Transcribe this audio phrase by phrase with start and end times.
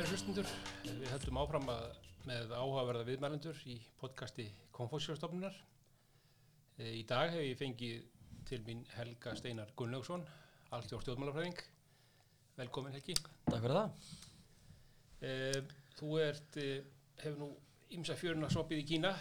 [0.00, 0.46] Kæri hlustundur.
[0.80, 1.82] Við höldum áfram að,
[2.24, 5.58] með áhugaverða viðmælendur í podcasti Konfósjórstofnunar.
[6.80, 8.06] Í dag hef ég fengið
[8.48, 10.24] til mín Helga Steinar Gunnlaugsson,
[10.72, 11.60] alltjóð stjórnmálafræðing.
[12.62, 13.18] Velkomin Helgi.
[13.50, 14.08] Takk fyrir það.
[15.28, 16.88] Eh, Þú ert, eh,
[17.20, 17.50] hefur nú
[17.98, 19.12] ymsa fjöruna soppið í Kína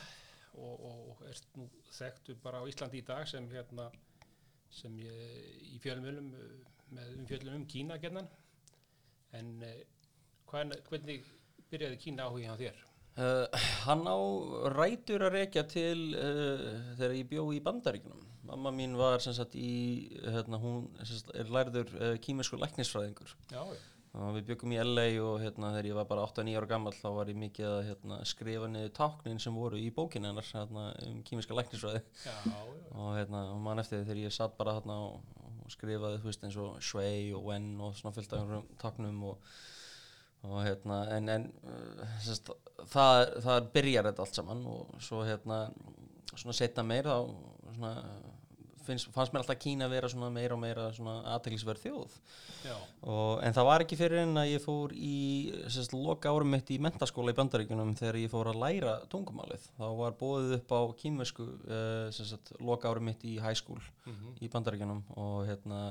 [0.55, 3.91] og, og ert nú þekktu bara á Íslandi í dag sem hérna
[4.79, 6.31] sem ég, í fjölumölum
[6.95, 8.31] með umfjöldum um Kína gerðan.
[9.35, 9.57] En
[10.52, 11.26] hvernig
[11.70, 12.85] byrjaði Kína áhuga hjá þér?
[13.20, 14.18] Uh, hann á
[14.71, 16.65] rætur að rekja til uh,
[16.96, 18.26] þegar ég bjó í bandaríkunum.
[18.49, 23.34] Mamma mín var sem sagt í, hérna, hún sagt, er lærður uh, kímersku læknisfræðingur.
[23.51, 23.82] Já, já.
[24.10, 27.29] Við byggum í LA og hérna, þegar ég var bara 8-9 ára gammal þá var
[27.29, 31.57] ég mikið að hérna, skrifa niður táknin sem voru í bókinu hennar hérna, um kímerska
[31.60, 32.01] læknisfræði.
[32.23, 32.55] Já, já.
[32.95, 35.20] Og hérna, mann eftir þegar ég satt bara hérna og,
[35.70, 39.51] skrifaði, þú veist, eins og Shui og Wen og svona einhverjum táknum og
[40.48, 42.49] og hérna en, en uh, sest,
[42.93, 45.65] það, það byrjar þetta allt saman og svo hérna
[46.35, 47.18] svona setna meir þá
[47.76, 47.93] svona,
[48.87, 50.87] finnst, fannst mér alltaf Kína vera svona meira og meira
[51.35, 52.15] aðteglisverð þjóð.
[53.04, 55.17] Og, en það var ekki fyrir en að ég fór í
[55.71, 59.67] sest, loka árum mitt í mentaskóla í Bandaríkunum þegar ég fór að læra tungumálið.
[59.77, 64.34] Þá var bóðið upp á kínversku uh, loka árum mitt í high school Mhm.
[64.41, 65.84] í Bandaríkunum og hérna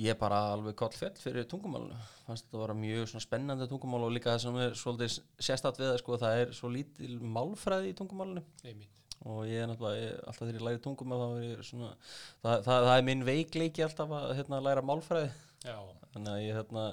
[0.00, 1.96] ég bara alveg koll fell fyrir tungumálinu.
[2.26, 5.16] Fannst þetta að vera mjög spennandi tungumál og líka það sem er svolítið
[5.48, 8.44] sérstatt við það sko það er svo lítil málfræði í tungumálinu.
[8.64, 8.98] Einmitt.
[9.22, 11.90] og ég er náttúrulega, ég, alltaf þegar ég læri tungumál þá ég svona,
[12.42, 15.28] það, það, það er minn veikleiki alltaf að hérna, læra málfræði.
[15.62, 15.76] Já,
[16.14, 16.86] þannig að ég hérna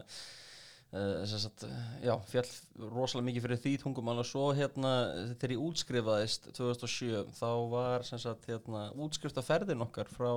[0.90, 1.64] sagt,
[2.02, 2.48] já, fjall
[2.90, 4.94] rosalega mikið fyrir því tungumál og svo hérna
[5.36, 10.32] þegar ég útskrifaðist 2007 þá var sem sagt hérna útskriftaferðin okkar frá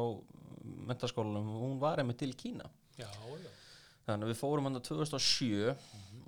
[0.87, 2.69] mentaskólanum, hún var einmitt til Kína
[3.01, 3.51] já, já.
[4.07, 5.73] þannig að við fórum hann 2007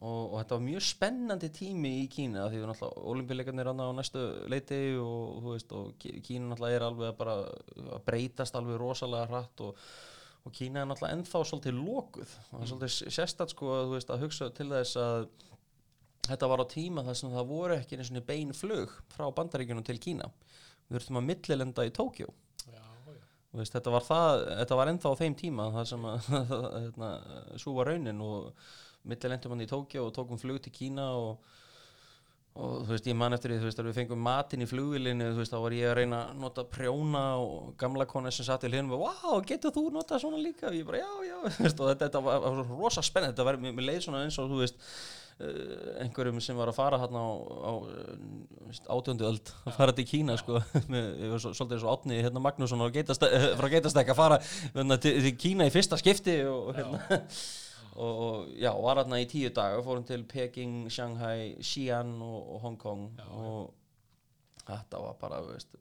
[0.04, 4.24] og, og þetta var mjög spennandi tími í Kína því við náttúrulega olimpíuleikarnir á næstu
[4.50, 9.28] leiti og, veist, og Kí- Kína náttúrulega er alveg að bara að breytast alveg rosalega
[9.30, 9.84] hratt og
[10.44, 12.36] og Kína er náttúrulega ennþá svolítið lokuð.
[12.50, 15.28] Og það er svolítið sérstætt sko að, veist, að hugsa til þess að
[16.28, 19.86] þetta var á tíma þar sem það voru ekki einu svona bein flug frá bandaríkjunum
[19.86, 20.30] til Kína.
[20.84, 22.32] Við þurftum að millilenda í Tókjó
[23.58, 26.30] veist, þetta var það, þetta var ennþá á þeim tíma það sem að
[26.84, 27.10] hérna,
[27.60, 28.48] svo var raunin og
[29.10, 31.52] millilendum hann í Tókjó og tókum flug til Kína og
[32.54, 35.32] og þú veist, ég man eftir því, þú veist, að við fengum matinn í flugvilinu,
[35.34, 38.62] þú veist, þá var ég að reyna að nota prjóna og gamla kona sem satt
[38.62, 40.68] í hliðinu og wow, getur þú nota svona líka?
[40.70, 43.48] Og ég bara, já, já, þú veist, og þetta, þetta var, var rosa spennandi, þetta
[43.50, 44.78] var, mér, leið svona eins og, þú veist,
[45.42, 47.72] uh, einhverjum sem var að fara hérna á,
[48.94, 50.62] átjöndu öld, að fara til Kína, sko,
[50.94, 51.10] með,
[51.42, 52.78] svo- svolítið og átni, hérna, Magnússon
[53.58, 54.38] frá Geitastek að fara
[54.78, 57.02] hérna, til Kína í fyrsta skipti og, hérna,
[57.94, 62.60] og, og já, var hérna í tíu daga fórum til Peking, Shanghai, Xi'an og, og
[62.66, 63.32] Hong Kong Já, já.
[63.44, 65.74] og þetta var bara veist,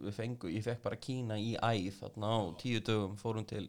[0.00, 3.68] við fengu, ég fekk bara Kína í æð þarna á tíu dögum fórum til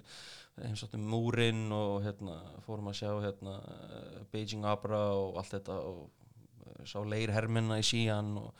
[0.98, 3.58] múrin og hérna, fórum að sjá hérna,
[4.32, 6.10] Beijing Opera og allt þetta og
[6.66, 8.54] eh, sá leirhermina í Xi'an og,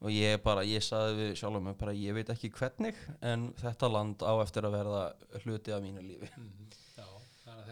[0.00, 3.92] og ég bara, ég saði við sjálfum mig bara, ég veit ekki hvernig en þetta
[3.92, 5.06] land á eftir að verða
[5.44, 6.30] hluti af mínu lífi.
[6.30, 6.85] Já, þannig að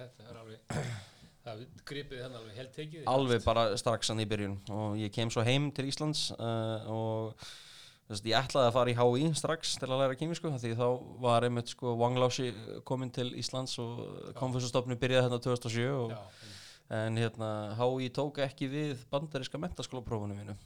[0.04, 0.78] þetta er alveg,
[1.44, 3.04] það gripið þannig alveg helt tekið.
[3.14, 7.46] alveg bara strax hann í byrjun og ég kem svo heim til Íslands uh, og
[8.08, 10.86] þess að ég ætlaði að fara í HÍ strax til að læra kýmisku því þá
[11.24, 12.50] var einmitt sko Wang Laushi
[12.88, 16.52] komin til Íslands og konfessustofnu byrjaði hérna 2007 og, Já,
[17.00, 17.50] en hérna
[17.80, 20.56] HÍ tók ekki við bandaríska mentaskólaprófunum mínu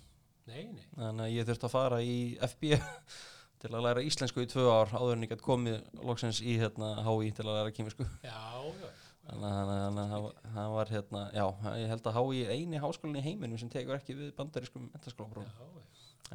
[0.50, 0.84] nei, nei.
[0.96, 2.16] þannig að ég þurfti að fara í
[2.48, 2.72] FB
[3.62, 6.96] til að læra íslensku í tvö ár áður en ég gæti komið loksins í hérna
[7.06, 8.34] HÍ til að læra kýmisku Já,
[8.82, 8.88] já.
[9.28, 11.44] Þannig að- að- að það var- það hérna, já,
[11.82, 14.86] ég held að HÍ er eini háskólinn í heiminum sem tekur ekki við bandarískum
[15.44, 15.50] já.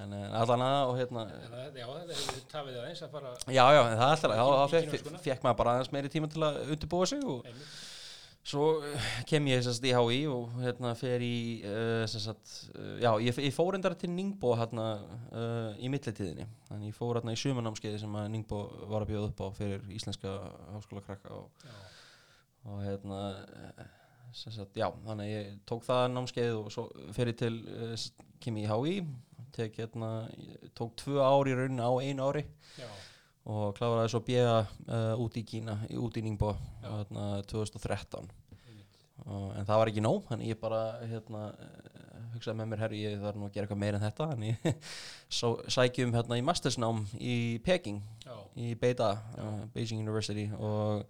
[0.04, 3.82] En eh, allan að og hérna, það- Já, hefur tafið aðeins að fara já, já,
[3.94, 7.24] það alltaf, Í- þá í fekk, maður bara aðeins meiri tíma til að undirbúa sig
[7.26, 7.46] og
[8.44, 13.12] svo eh, kem ég sérst í HÍ og hérna fer í, uh, sérst, uh, já,
[13.24, 14.88] ég, fór endara til Ningbo hérna
[15.80, 16.46] í millitíðinni.
[16.70, 19.82] Þannig ég fór hérna í sumanámskeiði sem að Ningbo var að bjóða upp á fyrir
[19.94, 20.34] íslenska
[20.74, 21.50] háskólakrakka og
[22.70, 23.20] og hérna
[23.58, 23.86] eh,
[24.34, 27.96] sagt, já, þannig að ég tók það námskeið og svo fyrir til uh,
[28.44, 28.94] ég í HÍ
[29.54, 30.12] tek hérna,
[30.74, 32.46] tók tvö ár í rauninni á einu ári
[32.80, 32.88] já,
[33.46, 38.32] og kláraði svo bjöða uh, út í Kína, út í Ningbo hérna, 2013
[38.64, 38.98] einmitt.
[39.28, 41.44] og, en það var ekki nóg, þannig ég bara hérna,
[42.34, 45.70] hugsaði með mér herri, ég þarf nú að gera eitthvað meira en þetta þannig ég
[45.78, 47.38] sækjum hérna í mastersnám í
[47.68, 51.06] Peking Já, í Beida, uh, Beijing University og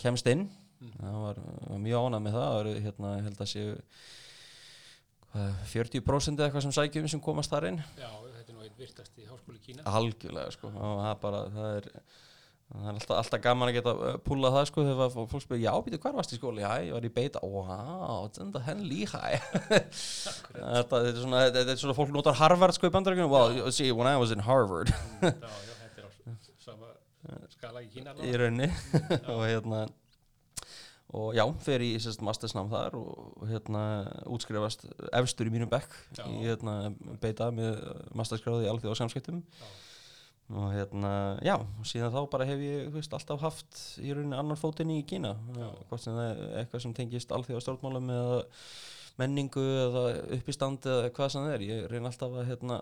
[0.00, 0.48] kemst inn.
[0.76, 1.40] Það var,
[1.70, 3.72] var mjög ánað með það það var, hérna, held að séu
[5.36, 7.82] uh, 40% eða eitthvað sem sækjum sem komast þar inn.
[8.00, 9.84] Já, þetta er nú einn virtasti háskóli Kína.
[9.88, 10.72] algjörlega sko.
[10.76, 11.88] Það er bara það er,
[12.66, 15.64] það er alltaf, alltaf gaman að geta uh, púlað það sko þegar fó- fólk spyrir
[15.66, 19.22] já býtu hvar varst í skóli, já ég var í beita wow, þetta henn líka.
[20.56, 24.08] Þetta, er svona, þetta, er svona fólk notar Harvard sko í bandarækjunum well, see when
[24.08, 24.88] I was in Harvard.
[25.20, 26.10] Já, já, þetta er á
[26.64, 26.88] sama
[27.56, 28.14] skala í Kína.
[28.24, 28.68] í raunni
[29.34, 29.84] og hérna
[31.16, 33.82] og já, fer í sérst mastersnám þar og, hérna
[34.28, 34.84] útskrifast
[35.16, 35.96] efstur í mínum bekk
[36.26, 36.92] í hérna
[37.22, 37.80] beita með
[38.18, 39.66] masterskráði í alþjóð og samskiptum Já,
[40.46, 44.58] og hérna, já, síðan þá bara hef ég, þú veist, alltaf haft í rauninni annar
[44.60, 45.32] fótinn í Kína.
[45.88, 48.36] Hvort sem það er eitthvað sem tengist alþjóða stjórnmálum eða
[49.18, 50.04] menningu eða
[50.36, 51.64] uppistand eða hvað sem það er.
[51.66, 52.78] Ég reyna alltaf að, hérna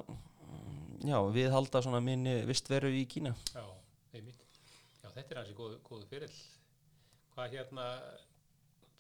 [1.08, 3.32] já, viðhalda svona minni vistveru í Kína.
[3.54, 3.64] Já,
[4.12, 4.60] einmitt.
[5.00, 6.36] Já, þetta er hansi góðu fyrirl.
[7.34, 7.86] Hvað hérna,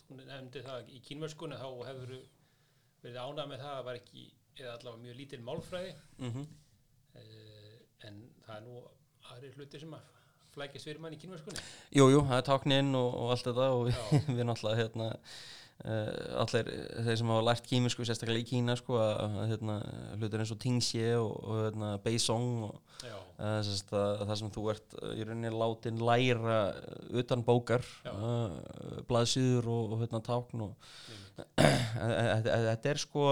[0.04, 2.14] þú nefndi það í kínverskunni, þá hefur
[3.04, 4.24] verið ánað með það að var ekki,
[4.58, 6.46] eða allavega mjög lítil málfræði, mm -hmm.
[7.20, 7.78] eh,
[8.08, 8.82] en það er nú
[9.32, 10.12] aðri hluti sem að
[10.54, 11.62] flækist fyrir mann í kínverskunni.
[11.90, 13.96] Jú, jú, það er tákninn og, og allt þetta og við,
[14.36, 15.08] við náttúrulega hérna
[15.82, 16.70] uh, allir
[17.06, 19.78] þeir sem hafa lært kímisku sérstaklega í Kína sko að, hérna,
[20.18, 24.68] hlutir eins og Tingxie og, og hérna, Beisong og uh, sérst, að, það sem þú
[24.74, 26.60] ert í rauninni látin læra
[27.14, 28.54] utan bókar uh,
[29.08, 30.68] blaðsýður og, og hérna tákn
[32.44, 33.24] þetta er sko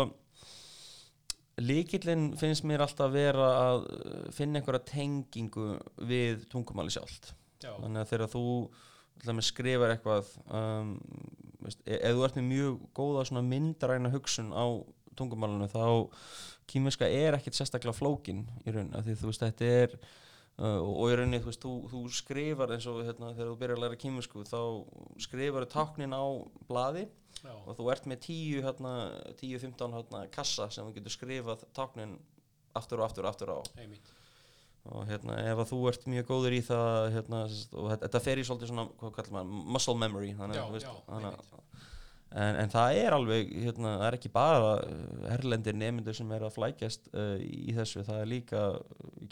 [1.60, 3.84] líkillinn finnst mér alltaf vera að
[4.34, 5.74] finna einhverja tengingu
[6.08, 7.32] við tungumáli sjálft.
[7.62, 8.44] Já, þannig að þegar þú
[9.46, 10.96] skrifar eitthvað um,
[11.68, 14.66] ef þú ert með mjög góða svona myndræna hugsun á
[15.18, 15.84] tungumálinu þá
[16.70, 21.16] kýmiska er ekkert sérstaklega flókin í raun því þú veist þetta er uh, og í
[21.18, 24.46] rauninni þú veist þú, þú skrifar eins og hérna, þegar þú byrjar að læra kýmisku
[24.48, 24.60] þá
[25.26, 26.24] skrifar þú táknin á
[26.70, 27.06] blaði
[27.42, 28.94] já, og þú ert með 10 hérna,
[29.42, 32.16] 10-15 hérna, kassa sem þú getur skrifað táknin
[32.78, 34.12] aftur og aftur og aftur á einmitt.
[34.90, 37.42] Og hérna ef að þú ert mjög góður í það hérna,
[37.78, 40.96] og þetta, fer í svolítið svona hvað kallar maður, muscle memory þannig, Já, veist, já,
[41.06, 41.80] þannig, að-
[42.32, 46.46] en, en það er alveg hérna, það er ekki bara uh, erlendir nemyndur sem er
[46.48, 48.62] að flækjast uh, í þessu, það er líka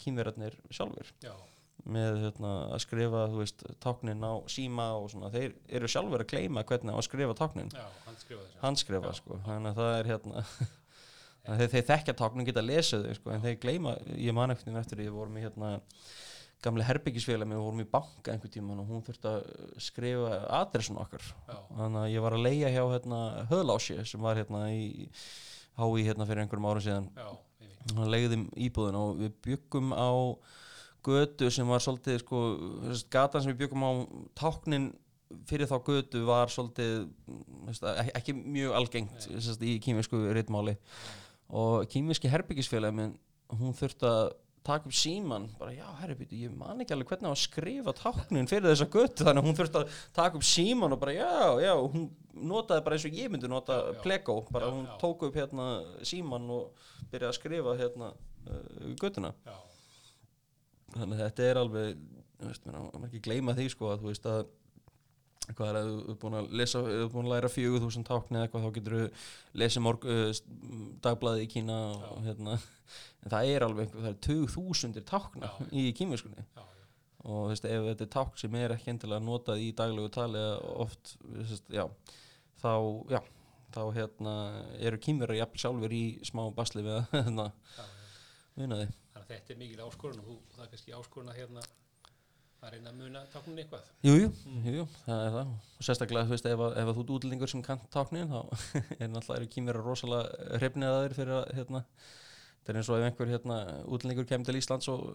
[0.03, 1.33] kýmverðarnir sjálfur Já,
[1.91, 6.61] með hérna, að skrifa veist, táknin á síma og svona þeir eru sjálfur að gleyma
[6.69, 7.71] hvernig að skrifa táknin.
[8.21, 8.59] Skrifaði þessu.
[8.61, 10.45] handskrifa Já, sko, þannig að það er hérna
[11.45, 14.99] þeir, þeir þekkja táknum geta lesið þau sko, en þeir gleyma, ég man eftir eftir
[15.01, 15.71] því við vorum í hérna
[16.61, 19.45] gamle herbyggisfélag við vorum í banka einhver tíman og hún þurfti að
[19.81, 21.23] skrifa adressun okkar.
[21.47, 24.83] Já, þannig að ég var að leia hjá hérna höðlási sem var hérna í
[25.79, 27.07] hái hérna fyrir einhverjum árum síðan.
[27.17, 27.95] Einmitt.
[27.95, 30.11] hann leiðum íbúðin og við byggum á
[31.05, 32.41] götu sem var svolítið sko,
[33.09, 33.91] gatan sem við byggum á
[34.37, 34.91] táknin
[35.49, 37.07] fyrir þá götu var svolítið
[38.13, 39.27] ekki, mjög algengt
[39.65, 40.75] í kýmisku ritmáli
[41.51, 43.17] og kýmiski herbyggisfélagi minn
[43.51, 44.31] hún þurfti að
[44.63, 48.69] taka upp síman bara já herrbyggi, ég man ekki alveg hvernig að skrifa táknin fyrir
[48.69, 49.25] þessa götu.
[49.25, 51.31] Þannig að hún þurfti að taka upp síman og bara já,
[51.65, 52.05] já, hún
[52.51, 54.93] notaði bara eins og ég myndi nota plego, bara Já, hún já.
[55.01, 55.65] tók upp hérna
[56.07, 59.33] síman og byrjaði að skrifa hérna uh, götuna.
[59.49, 59.57] Já,
[60.95, 62.05] þannig að þetta er alveg
[62.41, 64.39] þú veist, mér ekki gleyma því sko að þú veist að
[65.49, 68.07] hvað er að þú ert búin að lesa þú ert búin að læra fjögur þúsund
[68.07, 69.07] tákni eða eitthvað þá getur þú
[69.61, 70.41] lesið morg uh,
[71.07, 71.77] dagblaði í Kína
[72.11, 72.57] og hérna.
[73.25, 75.67] En það er alveg það er tug þúsundir tákna Já.
[75.81, 76.63] í kímiskunni já, já,
[77.25, 80.41] og þú veist, ef þetta er tákn sem er ekki endilega notað í daglegu tali
[80.85, 81.85] oft, veist, já
[82.61, 82.73] þá,
[83.13, 83.19] já,
[83.75, 84.33] þá hérna
[84.81, 87.47] eru kýmverðar jafnvel sjálfur í smá basli við að hérna,
[88.57, 88.89] muna því.
[89.11, 91.65] Þannig að þetta er mikil áskorun og þú, það er kannski áskorun að hérna
[92.61, 93.85] að reyna að muna táknin eitthvað.
[94.05, 94.31] Jú, jú,
[94.75, 97.51] jú, það er það og sérstaklega, þú veist, ef, að, ef að þú ert útlendingur
[97.51, 98.41] sem kann táknin, þá
[99.01, 101.81] er náttúrulega kýmverðar rosalega hrefnið að þeir fyrir að, hérna,
[102.61, 103.57] þetta er eins og ef einhver, hérna,
[103.97, 105.07] útlendingur kemur til Íslands og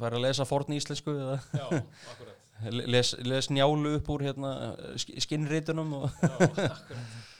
[0.00, 1.82] fær að lesa forn íslensku eða Já,
[2.96, 4.52] les, les njálu upp úr, hérna,
[4.98, 6.82] sk- skinnritunum Já, akkurat.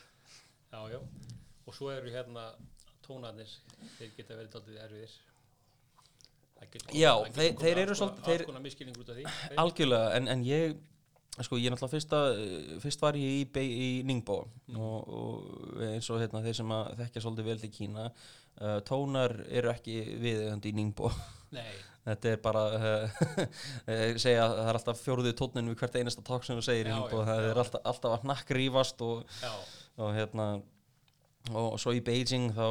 [0.78, 1.00] Já, já.
[1.66, 2.52] Og svo eru hérna
[3.02, 3.50] tónarnir,
[3.98, 5.16] þeir geta verið daldið erfiðir.
[6.98, 8.46] Já, þeir- þeir eru svolítið-
[9.56, 10.76] algjörlega, en, en ég
[11.40, 14.40] sko, ég náttúrulega fyrst, að, fyrst var ég í, Bei- í Ningbo
[14.74, 19.70] og, og eins og hérna, þeir sem þekkja svolítið vel til Kína uh, tónar eru
[19.70, 21.12] ekki viðeigandi í Ningbo.
[21.54, 21.68] Nei,
[22.08, 23.20] þetta er bara uh,
[24.24, 26.90] segja að það er alltaf fjóruðið tónnin við hvert einasta ták sem þú segir í
[26.90, 27.22] Já, Ningbo.
[27.22, 27.50] já, það já.
[27.52, 29.54] er alltaf, alltaf að hnakkrýfast og, já,
[30.02, 30.48] og hérna
[31.56, 32.66] og svo í Beijing þá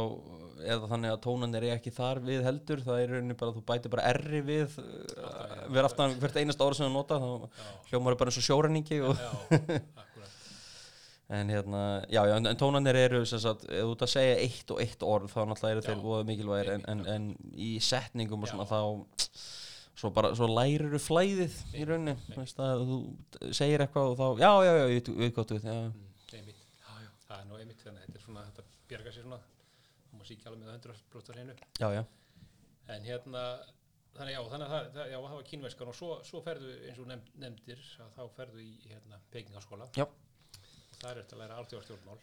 [0.57, 2.81] er það þannig að tónanir er ekki þar við heldur.
[2.85, 5.29] Það er rauninni bara að þú bætir bara erri við já.
[5.69, 7.29] við aftan hvert einasta ára sem þú nota þá
[7.91, 9.21] hljómar er bara eins og sjórenningi og,
[11.37, 14.73] en hérna, já, já, en, tónanir eru sem sagt, ef þú ert að segja eitt
[14.73, 16.73] og eitt orð þá náttúrulega eru þeir voða mikilvægir.
[16.77, 18.73] En, en, en í setningum og svona Já.
[18.73, 18.83] þá
[19.97, 24.73] svo bara, svo lærir þú flæðið í rauninni, þú segir eitthvað og þá, já, já,
[24.77, 25.93] já, ég veit gott já, mm,
[26.37, 29.27] einmitt, já, já, það er nú einmitt þannig að þetta er svona, þetta bjarga sér
[29.27, 29.39] svona.
[30.07, 31.57] Það má ekki alveg með 100% á hreinu.
[31.81, 32.03] Já, já,
[32.95, 33.43] en hérna,
[34.15, 37.01] þannig já, þannig að það, það, já, það var kínverskan og svo, svo ferðu eins
[37.03, 39.89] og nefnd, nefndir að þá ferðu í hérna Pekingaskóla.
[39.97, 40.07] Já.
[40.07, 42.17] og það er eftir að læra alþjóðarstjórnmál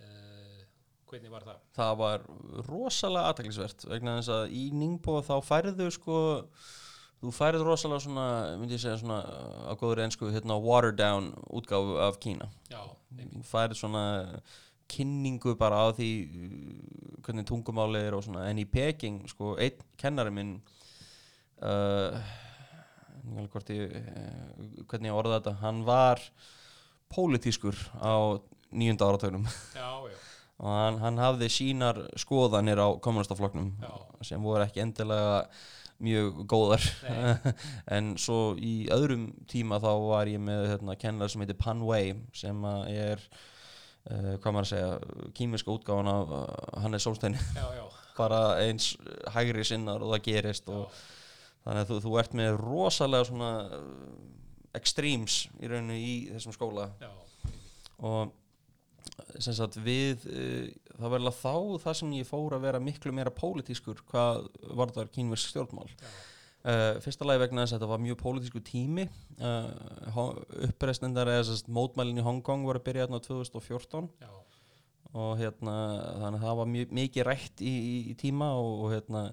[0.00, 0.64] uh,
[1.06, 1.60] hvernig var það?
[1.76, 2.26] það var
[2.66, 6.18] rosalega aðtaklisvert vegna þess að í Ningbo þá færðu sko
[7.22, 8.26] þú færðu rosalega svona,
[8.60, 9.20] myndi ég segja svona
[9.68, 12.48] á góður einsku, hérna watered down útgáfu af Kína.
[12.70, 12.82] Já,
[13.16, 14.04] þú færðu svona
[14.90, 18.46] kynningu bara á því uh, hvernig tungumáli er og svona.
[18.50, 20.58] En í Peking sko, einn kennari minn
[21.62, 22.20] uh,
[23.26, 26.22] uh, hvernig ég orða þetta hann var
[27.12, 28.38] pólitískur á
[28.74, 30.16] nýjunda áratögnum já, já,
[30.62, 33.92] og hann, hann hafði sínar skoðanir á kommunistaflokknum Já.
[34.26, 35.44] sem voru ekki endilega
[36.02, 36.86] mjög góðar.
[37.96, 42.14] En svo í öðrum tíma þá var ég með hérna, kennar sem heitir Pan Wei
[42.36, 43.22] sem er
[44.10, 46.46] uh, hvað maður að segja kýmiska útgáfan af uh,
[46.84, 47.38] Hannes Solstein
[48.20, 48.94] bara eins
[49.34, 50.88] hægri sinnar og það gerist og
[51.66, 54.16] þannig að þú, þú ert með rosalega svona uh,
[54.76, 56.90] extremes í rauninu í þessum skóla.
[57.00, 57.10] Já,
[58.04, 58.34] og
[59.42, 63.32] sagt við uh, það var alveg þá það sem ég fór að vera miklu meira
[63.34, 64.48] pólitískur hvað
[64.78, 65.88] varðar kínversk stjórnmál.
[66.00, 66.08] Já,
[66.70, 69.06] uh, fyrsta lagi vegna þess að þetta var mjög pólitísku tími.
[69.40, 70.32] Uh,
[70.70, 74.30] uppreistendar eða mótmælin í Hongkong voru að byrja hérna á 2014 já,
[75.16, 75.76] og hérna
[76.22, 79.26] þannig að það var mjög, mikið rætt í, í, í tíma og, og hérna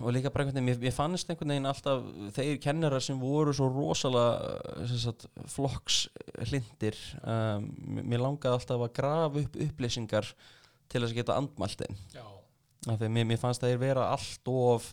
[0.00, 2.04] og líka bara einhvern veginn, mér fannst einhvern veginn alltaf
[2.36, 6.04] þeir kennarar sem voru svo rosalega sagt, flokks
[6.48, 7.66] hlindir um,
[7.98, 10.30] mér langaði alltaf að grafa upp upplýsingar
[10.92, 11.98] til þess að geta andmælt þeim.
[12.92, 14.88] Af því mér, mér fannst þeir vera allt of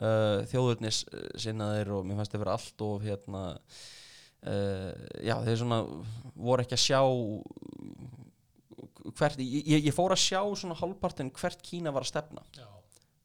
[0.00, 1.02] uh, þjóðurnis
[1.40, 4.92] sinnaðir og mér fannst þeir vera allt of hérna uh,
[5.24, 5.80] já þeir svona
[6.36, 7.00] voru ekki að sjá
[9.18, 12.44] hvert, ég, ég- ég fór að sjá svona hálfpartin hvert Kína var að stefna.
[12.56, 12.66] Já,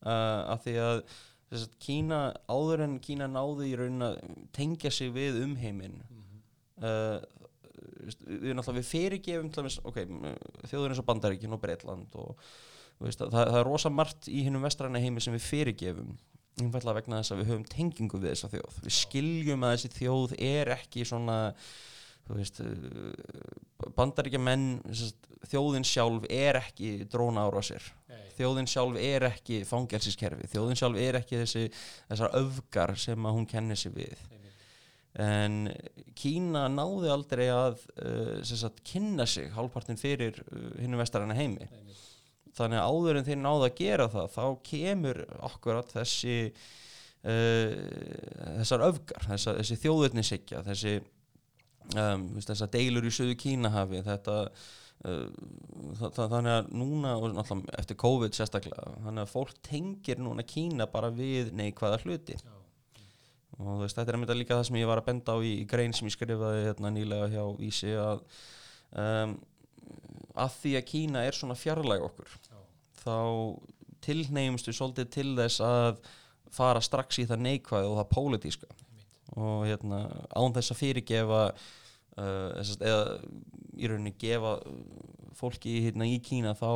[0.03, 1.05] uh, af því að
[1.53, 2.19] að Kína,
[2.49, 4.15] áður en Kína náði í raunin að
[4.57, 6.39] tengja sig við umheiminn mhm,
[6.81, 7.19] uh,
[8.07, 9.99] veist, við náttúrulega við fyrirgefum til dæmis, ok,
[10.71, 12.33] þjóður eins og Bandaríkin og Breitland og
[13.03, 16.15] veist, það, það er rosa margt í hinnum vestræna heimi sem við fyrirgefum
[16.61, 18.75] einfallega vegna þess að við höfum tengingu við þessa þjóð.
[18.85, 21.37] Við skiljum að þessi þjóð er ekki svona
[22.29, 22.61] veist
[23.97, 24.77] bandaríkja menn
[25.49, 27.83] þjóðin sjálf er ekki dróna ára sér.
[28.11, 30.47] Nei, þjóðin sjálf er ekki fangelsiskerfi.
[30.53, 31.65] Þjóðin sjálf er ekki þessi,
[32.11, 34.23] þessar öfgar sem að hún kennir sig við.
[34.31, 34.63] Einmitt,
[35.23, 35.59] en
[36.17, 41.67] Kína náði aldrei að uh, sagt, kynna sig hálfpartin fyrir uh, hinnum vestaræna heimi.
[41.67, 42.07] Einmitt,
[42.53, 47.75] þannig að áður en þeir náðu að gera það þá kemur akkurat þessi uh,
[48.61, 50.95] þessar öfgar þessa, þessi þjóðurnishyggja þessi
[51.91, 55.27] um, þessar deilur í söðu Kínahafi þetta uh,
[55.99, 60.45] þa þa þannig að núna og náttúrulega eftir COVID sérstaklega þannig að fólk tengir núna
[60.47, 62.37] Kína bara við neikvæða hluti.
[62.39, 62.53] Já,
[63.59, 65.67] og veist, þetta er einmitt líka það sem ég var að benda á í, í
[65.69, 68.23] grein sem ég skrifaði hérna nýlega hjá Vísi að
[68.97, 69.37] um,
[70.33, 72.59] að því að Kína er svona fjarlæg okkur já,
[73.03, 73.17] þá
[74.03, 76.01] tilneymstu svolítið til þess að
[76.53, 78.82] fara strax í það neikvæð og það pólitíska
[79.37, 83.05] og hérna án þess að fyrirgefa uh, þess að eða
[83.73, 84.57] í rauninni gefa
[85.37, 86.69] fólki hérna í Kína þá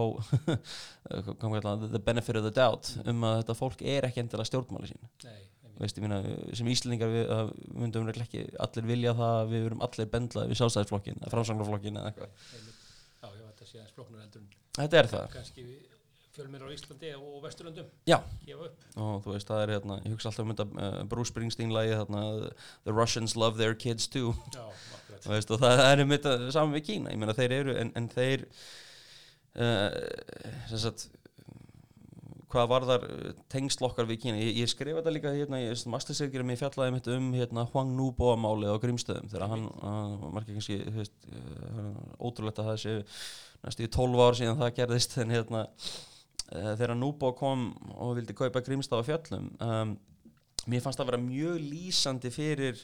[1.41, 5.03] kalla, the benefit of the doubt um að þetta fólk er ekki endilega stjórnmáli sín
[5.27, 5.43] nei,
[5.81, 6.21] veist, minna,
[6.57, 10.61] sem Íslandingar við myndum örugglega ekki allir vilja það að við verum allir bendlaði við
[10.61, 12.33] sjálfstæðisflokkin eða framsanglaflokkin eða eitthvað.
[14.77, 15.29] Þetta er það.
[15.33, 15.63] kannski
[16.37, 17.89] fjölmir á Íslandi og Vesturlöndum.
[18.09, 18.19] Já.
[18.45, 21.33] gefa upp, og þú veist, það er hérna, ég hugsa alltaf um þetta uh, Bruce
[21.33, 22.23] Springsteen lagi þarna
[22.87, 24.31] The Russians love their kids too.
[24.55, 27.57] Já, akkurat, Þú veist, og það er einmitt að- saman við Kína ég meina þeir
[27.61, 28.47] eru, en, en þeir
[29.57, 30.01] uh,
[30.71, 31.07] sem sagt
[32.47, 36.53] hvað varðar uh, tengsl okkar við Kína, ég, ég skrifa þetta líka hérna, ég mastersirkjum
[36.53, 39.65] ég fjallaði mitt um hérna Huang Nu-Boa málið á Grímstöðum þegar hann,
[40.31, 41.17] margir kannski þú veist,
[42.23, 42.95] ótrúlegt að það sé
[43.65, 45.65] næstu í 12 ár síðan það gerðist en hérna
[46.51, 49.97] þegar Núbó kom og vildi kaupa Grímstaf á fjöllum um,
[50.67, 52.79] mér fannst það vera mjög lýsandi fyrir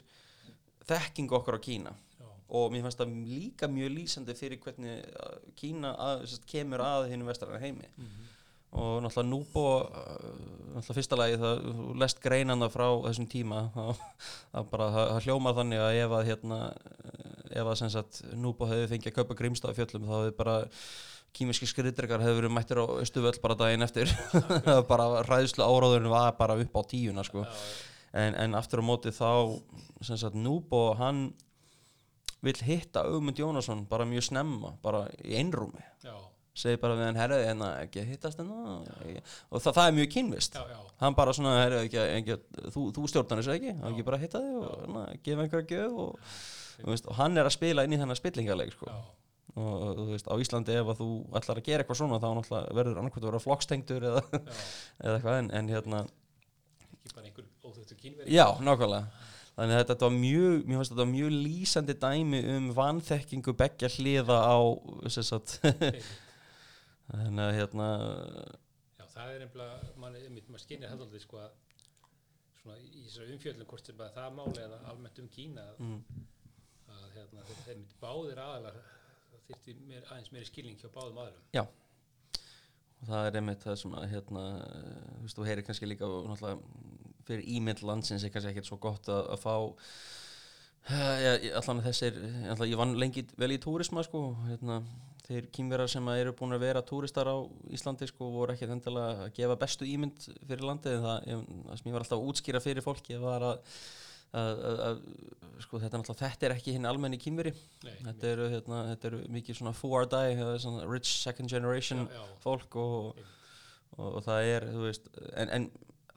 [0.88, 1.94] þekking okkar á Kína.
[2.20, 2.28] Já,
[2.60, 7.10] og mér fannst það líka mjög lýsandi fyrir hvernig uh, Kína að, sest, kemur að
[7.12, 7.88] hinn vestarana heimi.
[7.96, 8.30] Mhm,
[8.84, 9.88] og náttúrulega Núbó uh,
[10.74, 11.64] náttúrulega fyrsta lagi það
[12.04, 13.66] lest greinanda frá þessum tíma
[14.54, 16.62] það bara það, það hljómar þannig að ef að hérna
[17.54, 20.56] ef að Núbo hefði fengið að kaupa grímstaf fjöllum þá hefði bara
[21.34, 24.12] kímiski skriðdrekar hefði verið mættir á Östuvöll bara daginn eftir.
[24.92, 27.46] Bara ræðslu áráðurinn var bara upp á tíuna sko.
[28.14, 29.58] en, en aftur á móti þá
[30.06, 31.32] sem sagt Núbo hann
[32.44, 35.82] vill hitta Augmund Jónasson bara mjög snemma, bara í einrúmi.
[36.04, 36.14] Já,
[36.60, 40.10] segi bara við hann, herru, en ekki að hittast en og það, það er mjög
[40.18, 40.58] kynvist.
[40.60, 42.38] Já, já, hann bara svona, herru, ekki, ekki,
[42.76, 45.70] þú, þú stjórnar þessu ekki, hann ekki bara að hitta þig og na, gefa einhverja
[45.72, 46.34] gjöf og,
[46.84, 48.92] og, veist, og hann er að spila inn í þennan spillingarleik sko.
[49.54, 51.10] Og, þú veist, á Íslandi ef að þú
[51.40, 54.24] ætlar að gera eitthvað svona þá náttúrulega verður annarkvæmt að vera flokkstengdur eða,
[55.04, 56.02] eða eitthvað en, en hérna,
[57.04, 58.34] ekki bara einhver óþögtu kínveri.
[58.34, 63.54] já, nákvæmlega þannig að þetta, var mjög, mér finnst þetta mjög lýsandi dæmi um vanþekkingu
[63.60, 64.58] beggja hliða á
[67.14, 67.90] þannig að hérna
[68.98, 71.54] Já, það er einmitt, maður skynir það aldrei sko að
[72.64, 76.28] svona í þessari umfjöldum hvort sem það máli eða almennt um Kína að, mm,
[76.96, 78.78] að hérna, þeir myndi báðir aðalar
[79.44, 81.48] það þyrfti meir, aðeins meiri skilning hjá báðum aðalum.
[81.56, 81.66] Já
[83.04, 86.28] og það er einmitt það sem að hérna, þú veist, þú heyrir kannski líka og
[86.30, 89.56] náttúrulega fyrir ímynd landsins er kannski ekkert svo gott að, að fá
[91.24, 92.20] ja, allan þessir
[92.54, 94.80] allan, ég vann lengi vel í túrisma sko, hérna,
[95.28, 97.38] þeir kýmverar sem eru búin að vera túristar á
[97.76, 101.80] Íslandi sko, voru ekkert endilega að gefa bestu ímynd fyrir landið en það, ég, það
[101.82, 103.78] sem ég var alltaf að útskýra fyrir fólki var að,
[104.40, 105.00] að,
[105.64, 107.54] sko, þetta, er þetta er ekki hinn almenni kýmveri
[107.86, 109.76] Nei, þetta eru, hérna, þetta eru mikið svona
[110.34, 113.24] eða svona rich second generation já, já, fólk og,
[113.98, 115.70] og, og það er, þú veist, en, en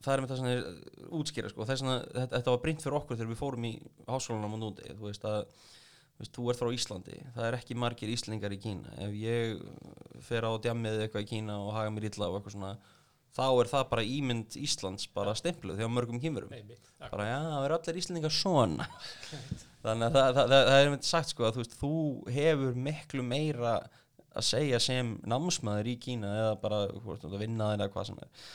[0.06, 3.18] það er með það svona útskýra, sko, þess að þetta, þetta var brýnt fyrir okkur
[3.18, 3.72] þegar við fórum í
[4.06, 5.40] háskólanum og núti, þú veist að
[6.16, 9.58] þú veist, þú ert frá Íslandi, það er ekki margir Íslingar í Kína, ef ég
[10.24, 12.70] fer á djammið eitthvað í Kína og haga mér illa og eitthvað svona,
[13.36, 17.74] þá er það bara ímynd Íslands bara stempluð hjá mörgum mitt, bara já, það er
[17.76, 18.88] allir Íslandingar svona.
[19.86, 21.96] Þannig að það, það, það, það er mynd sagt sko að þú veist, þú
[22.36, 23.74] hefur miklu meira
[24.36, 28.08] að segja sem námsmaður í Kína eða bara hvort þú ert að vinna eða hvað
[28.10, 28.48] sem er.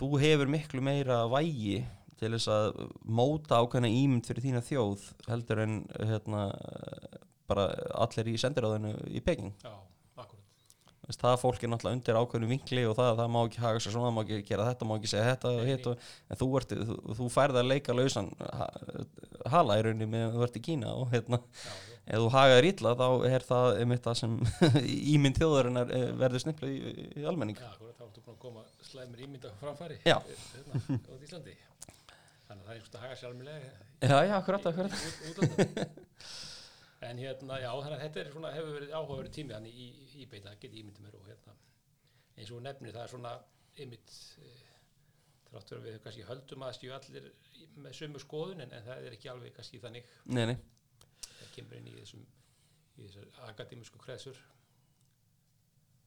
[0.00, 1.82] Þú hefur miklu meira vægi
[2.22, 6.46] til þess að móta ákveðna ímynd fyrir þína þjóð heldur en hérna
[7.50, 7.68] bara
[8.06, 9.52] allir í sendiráðinu í Peking.
[9.62, 9.74] Já,
[11.10, 14.08] það fólk er náttúrulega undir ákveðinu vinkli og það, það má ekki haga sér svona,
[14.08, 16.74] það má ekki gera þetta, má ekki segja þetta og hitt og, en þú, ert,
[16.90, 18.68] þú, þú færð að leika lausan ha,
[19.54, 21.40] hala í rauninni með að þú ert í Kína og hérna,
[22.06, 24.38] ef þú hagaðir illa þá er það einmitt það sem
[25.16, 26.78] ímynd þjóðarinnar eh, verður snipplu í,
[27.18, 27.58] í almenning.
[27.58, 30.16] já, akkurat, þá ertu búin að koma slæmur ímynda framfæri Já.
[30.54, 31.58] hérna, á Íslandi.
[32.46, 33.70] Þannig að það er einhvers að haga sér almennilega
[34.02, 34.92] Já, já, akkurat, akkurat.
[34.92, 36.48] í út-.
[37.02, 39.86] en hérna, já, þannig að þetta er svona, hefur verið áhugaverið tími hann í,
[40.22, 41.54] í beita, get ímyndið mér og hérna,
[42.36, 43.32] eins og nefnir, það er svona
[43.82, 44.12] ymmit,
[45.48, 47.28] þráttur að við kannski höldum að skjú allir
[47.82, 50.56] með sömu skoðun, en, en það er ekki alveg kannski þannig, Nei, nei,
[51.26, 52.26] það kemur inn í þessum,
[52.98, 54.38] í þessar akademísku kreðsur,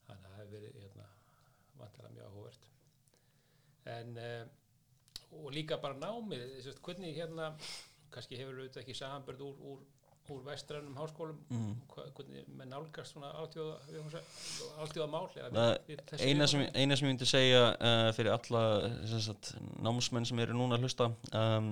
[0.05, 1.09] þannig að það hefur verið, hérna,
[1.81, 2.69] vantilega mjög áhugavert.
[3.95, 7.51] En, uh, og líka bara námið, hvernig hérna,
[8.13, 9.83] kannski hefur auðvitað ekki samanbörð úr, úr,
[10.33, 11.71] úr vestrænum háskólum, mm.
[12.17, 14.21] hvernig með nálgast svona alþjóða,
[14.83, 18.09] alþjóða mál eða Það við- við þessi eina sem, eina sem ég myndi segja uh,
[18.17, 18.63] fyrir alla
[19.25, 19.51] sagt,
[19.85, 21.09] námsmenn sem eru núna að hlusta
[21.41, 21.69] um,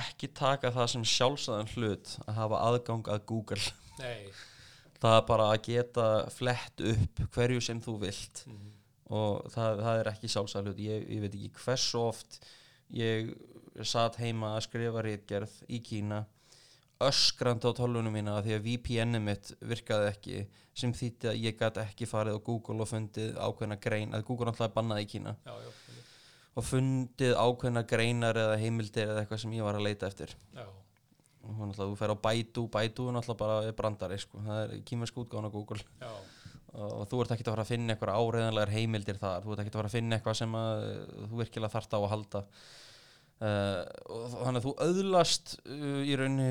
[0.00, 3.72] ekki taka það sem sjálfsæðan hlut að hafa aðgang að Google.
[4.00, 4.30] Nei,
[5.02, 8.44] það er bara að geta flett upp hverju sem þú vilt.
[8.50, 8.70] Mm,
[9.16, 10.86] og það, það er ekki sjálfsæðan hlut.
[10.86, 12.40] Ég, ég veit ekki hversu oft
[12.94, 13.34] ég
[13.84, 16.22] satt heima að skrifa rítgerð í Kína
[17.04, 21.82] öskrandi á tölvunum mína því að VPN-ið mitt virkaði ekki sem þýtti að ég gæti
[21.82, 25.34] ekki farið á Google og fundið ákveðna grein að Google náttúrulega er bannað í Kína.
[25.44, 26.00] Já, já,
[26.56, 30.32] og fundið ákveðna greinar eða heimildir eða eitthvað sem ég var að leita eftir.
[30.56, 30.64] Já,
[31.44, 34.82] og hún náttúrulega, þú fer á Baidu, Baidu er náttúrulega bara brandari, sko, það er
[34.88, 35.84] kýmersk útgáðan á Google.
[36.00, 36.12] Já,
[36.76, 39.72] og þú ert ekki að fara að finna eitthvað áreiðanlegar heimildir þar, þú ert ekki
[39.72, 40.98] að fara að finna eitthvað sem að uh,
[41.30, 42.42] þú virkilega þarft á að halda.
[43.36, 43.80] Uh,
[44.16, 46.50] og þannig að þú öðlast uh, í rauninni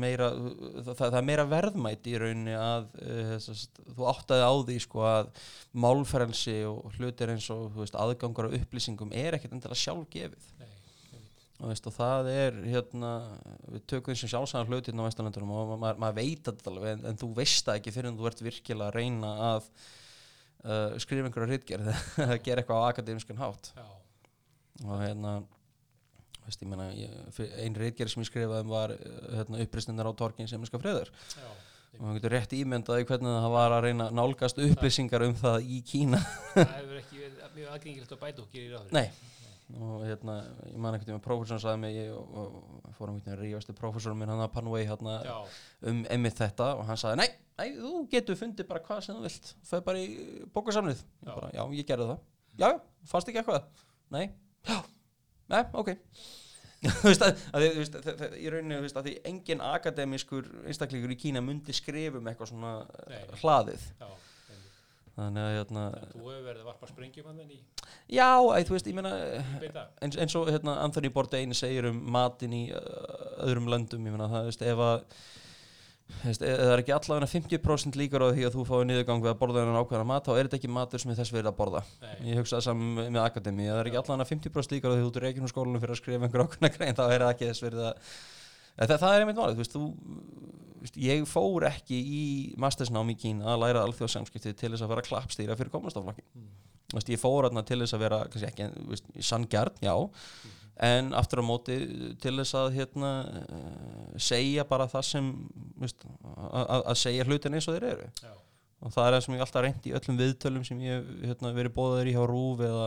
[0.00, 4.76] meira, það, það er meira verðmæti í rauninni að uh, sest, þú áttaði á því
[4.84, 5.30] sko að
[5.84, 10.48] málferelsi og hlutir eins og veist, aðgangur á upplýsingum er ekkert endilega sjálfgefið.
[10.60, 10.66] Nei,
[11.60, 13.12] og, veist, og það er hérna,
[13.70, 17.06] við tökum þessum sjálfsæðan hlutin á Vesturlöndunum og ma- maður, maður veit þetta alveg en,
[17.12, 19.70] en þú veist það ekki fyrir en þú ert virkilega að reyna að
[20.64, 21.90] uh, skrifa einhverja ritgerð
[22.26, 23.72] að gera eitthvað á akademískan hátt.
[23.76, 23.88] Já,
[24.88, 25.34] og hérna
[26.46, 30.10] veist, ég meina, ég, fyr- ein ritgerð sem ég skrifaði um var uh, hérna, upprýstinnar
[30.10, 31.50] á torkin sem friður já,
[31.96, 35.66] og maður getur rétt ímyndaði hvernig það var að reyna að nálgast upplýsingar um það
[35.66, 36.20] í Kína.
[36.54, 39.06] Það hefur ekki verið mjög aðgengilegt að bæta og gerir ráður Nei,
[39.78, 40.36] og hérna,
[40.70, 42.54] ég man ekkert um að prófessorinn sagði mig ég, og,
[42.88, 45.36] og fórum einhvern veginn rífastu prófessorinn minn hann að Panway hérna, já,
[45.90, 46.70] um einmitt þetta.
[46.80, 47.28] Og hann sagði, nei,
[47.60, 50.08] nei, þú getur fundið bara hvað sem þú vilt, er bara í
[50.56, 51.34] bókasamnið Já.
[51.76, 52.24] ég gerði það.
[52.60, 52.70] Já,
[53.12, 53.68] fannst ekki eitthvað?
[54.16, 54.24] Nei,
[54.66, 54.78] já,
[55.50, 55.92] nei, ok.
[56.80, 60.46] Þú veist að, að veist, þ- þ- í rauninni, þú veist, að því engin akademískur
[60.64, 62.70] einstaklingur í Kína myndi skrifa um eitthvað svona
[63.10, 63.18] Nei.
[63.20, 63.84] uh, hlaðið.
[64.00, 64.08] Já
[65.20, 67.56] þannig að, hérna, að þú hefur verið að varpa sprengjum hann í
[68.14, 69.10] já, æ, þú veist, ég meina
[69.60, 74.14] beita eins, eins og hérna, Anthony Bourdain segir um matinn í uh, öðrum löndum ég
[74.14, 75.02] meina það, þú veist, ef að
[76.30, 79.38] ef það er ekki allavega 50% líkur á því að þú fái niðurgang við að
[79.40, 81.82] borða þennan ákveðna mat þá er þetta ekki matur sem er þess verið að borða?
[82.02, 85.00] Nei, ég hugsa það saman með akademi það er ekki allavega 50% líkur á því
[85.00, 87.34] að þú ert reikinn úr skólanum fyrir að skrifa einhver ákveðna grein þá er það
[87.34, 88.12] ekki þess verið að
[88.80, 89.80] Eða það, það er einmitt málið, þú
[90.80, 92.22] veist, ég fór ekki í
[92.62, 96.28] mastersnám í Kína að læra alþjóðsamskipti til þess að vera klappstýra fyrir komastoflokkin
[96.90, 97.04] Mm.
[97.06, 98.16] Ég fór þarna til þess að vera
[99.22, 99.92] sanngjarn, já
[100.80, 101.74] en aftur á móti
[102.22, 103.10] til þess að hérna,
[103.52, 105.26] uh, segja bara það sem
[105.82, 108.08] veist, að, að- segja hlutin eins og þeir eru.
[108.24, 108.32] Já,
[108.80, 111.52] og það er það sem ég alltaf reyndi í öllum viðtölum sem ég hef hérna,
[111.58, 112.86] verið bóðaður í hjá RÚV eða,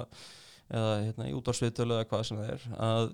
[0.74, 3.08] eða hérna, í útvarpsviðtölu eða hvað sem það er að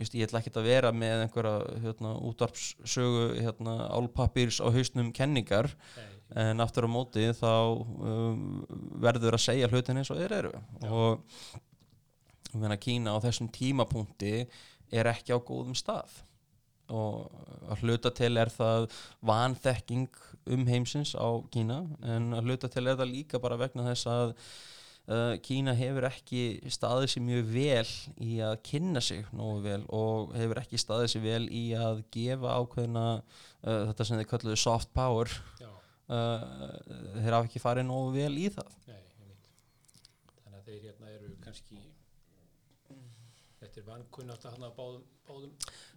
[0.00, 5.68] just, ég ætla ekkert að vera með einhverja hérna, útvarpssögu hérna, álpappírs á hausnum kenningar.
[5.98, 6.08] Nei,
[6.40, 8.64] en aftur á móti þá um,
[9.04, 10.50] verður að segja hlutin eins og þeir eru.
[10.82, 10.88] Já.
[10.90, 11.60] og
[12.54, 14.36] ég meina Kína á þessum tímapunkti
[14.94, 16.20] er ekki á góðum stað.
[16.92, 17.30] Og
[17.72, 18.90] að hluta til er það
[19.24, 20.20] vanþekking
[20.52, 24.34] um heimsins á Kína en að hluta til er það líka bara vegna þess að
[25.08, 30.36] uh, Kína hefur ekki staðið sér mjög vel í að kynna sig nógu vel og
[30.36, 34.92] hefur ekki staðið sér vel í að gefa ákveðna uh, þetta sem þið kalluðu soft
[34.96, 35.32] power.
[36.04, 36.44] Uh,
[37.16, 38.76] þeir hafa ekki farið nógu vel í það.
[38.90, 39.00] Nei.
[40.44, 41.83] Þannig að þeir hérna eru kannski
[43.84, 45.50] Er vankunnátt að hann að báðum báðum,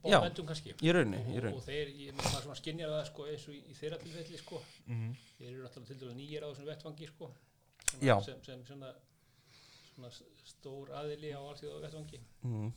[0.04, 0.18] Já.
[0.20, 1.58] báðum endum kannski í rauninni, í og, rauninni.
[1.58, 4.62] og þeir, ég, maður svona skinjar það sko eins og í, í þeirra tilfelli sko
[4.88, 5.14] Mhm.
[5.38, 7.30] þeir eru náttúrulega til dælu nýjir á þessum vettvangi sko
[8.02, 8.16] Já.
[8.20, 8.92] svona, sem, sem svona,
[9.96, 10.12] svona
[10.52, 12.72] stór aðili á alþjóða vettvangi Mm.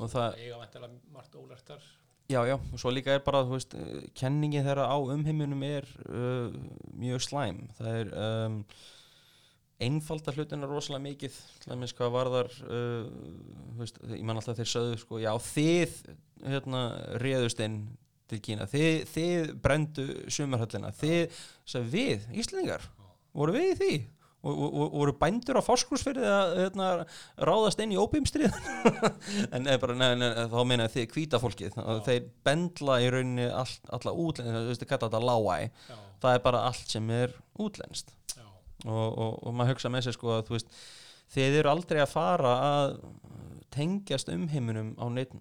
[0.00, 1.82] og það, eiga vantilega margt ólertar
[2.28, 5.84] já, já, og svo líka er bara, þú veist, uh, kenningi þeirra á umheiminum er
[6.08, 6.52] uh,
[6.92, 7.68] mjög slæm.
[7.78, 8.10] Það er
[8.46, 8.64] um,
[9.84, 13.06] einfalda hlutina rosalega mikið, til dæmis hvað varðar, uh,
[13.78, 15.96] veist, ég man alltaf þeir sögðu, sko, já, þið,
[16.48, 16.84] hérna,
[17.22, 17.80] réðust inn
[18.28, 22.88] til Kína, þið, þið brendu sumarhöllina, þið, sagði við, Íslendingar,
[23.36, 23.92] voru við í því?
[24.38, 26.88] Og, og, og voru bændur á fórskursfyrði að hérna,
[27.42, 28.52] ráðast inn í óbímstrið
[29.54, 31.74] en eða bara, nei, nei, þá meina þið hvíta fólkið
[32.06, 34.14] þeir bendla í rauninni all, alla
[35.90, 38.14] já, það er bara allt sem er útlenskt.
[38.30, 38.37] já,
[38.86, 40.80] og, og, og maður hugsa með sér sko að þú veist,
[41.34, 42.96] þið eru aldrei að fara að
[43.74, 45.36] tengjast umheiminum á neitt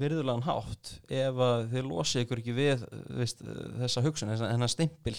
[0.00, 2.84] virðulegan hátt ef að þið losið ykkur ekki við
[3.18, 3.42] veist,
[3.80, 5.16] þessa hugsun, þennan stimpil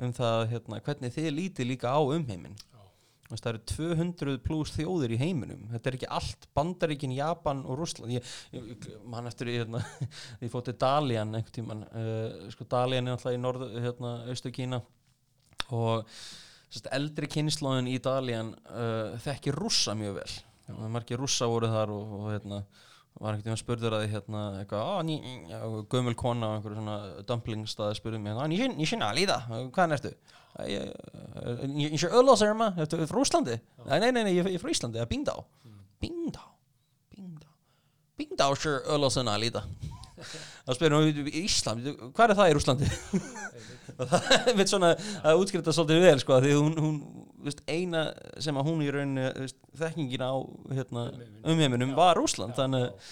[0.00, 2.00] um það hérna, hvernig þið lítið líka á
[3.26, 5.64] Þú veist, það eru 200 pluss þjóðir í heiminum.
[5.72, 8.12] Þetta er ekki allt Bandaríkin, Japan og Rússland.
[8.14, 9.80] Ég, ég, ég man eftir hérna,
[10.44, 14.52] ég fótt til Dalian einhvern tíman uh, sko Dalian er alltaf í norð hérna, austu
[14.54, 14.78] Kína
[15.74, 16.06] og
[16.70, 20.76] sérst, eldri kynnslóðin í Dalian uh, þekki rússa mjög vel ja.
[20.92, 22.62] margir rússa voru þar og, og hérna
[23.16, 25.12] var einhvern tímann spurður að hérna eitthvað,
[25.92, 26.96] gömul kona á einhverju svona
[27.28, 30.12] dumplingstaði spurði mig, á, ný, ný sinna, líða, hvaðan ertu?
[30.68, 30.92] Ég
[31.76, 33.56] ég sé Öllásarma, ertu frá Íslandi?
[33.86, 35.36] Nei, nei, nei, nei, ég er frá Íslandi, það er Bingdá
[36.02, 36.44] Bingdá,
[37.12, 37.48] Bingdá
[38.20, 39.64] Bingdá sér Öllásarna, líða
[40.66, 42.90] þá spyrir hún, Ísland, hvað er það í Rúslandi?
[44.12, 47.00] það er mitt svona að útskrifa svolítið vel, sko, því hún, hún
[47.46, 48.04] veist, eina
[48.42, 50.34] sem að hún í rauninni veist, þekkingin á
[50.76, 51.08] hérna,
[51.46, 51.94] Umheiminum.
[51.94, 53.10] Já, var Rúsland já, þannig, já.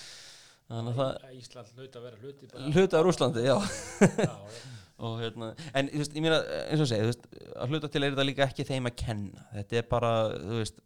[0.70, 2.72] þannig að það Að Ísland hlaut að vera hluti bara.
[2.76, 3.56] Hluta af Rúslandi, já.
[5.04, 6.36] Og hérna, en þú veist, ég meina
[6.70, 7.24] eins og segja, þú veist,
[7.58, 10.78] að hluta til er þetta líka ekki þeim að kenna, þetta er bara þú veist,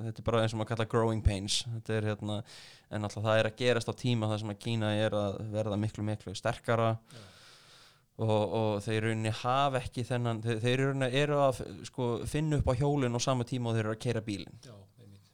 [0.00, 2.38] þetta er bara eins og maður kalla growing pains, þetta er hérna
[2.94, 5.78] en alltaf það er að gerast á tíma þar sem að Kína er að verða
[5.80, 6.94] miklu miklu sterkara.
[8.22, 12.70] Og, og þeir rauninni hafa ekki þennan, þeir, þeir rauninni eru að sko, finna upp
[12.70, 14.60] á hjólinn á sama tíma og þeir eru að keira bílinn.
[14.62, 15.32] Já, einmitt.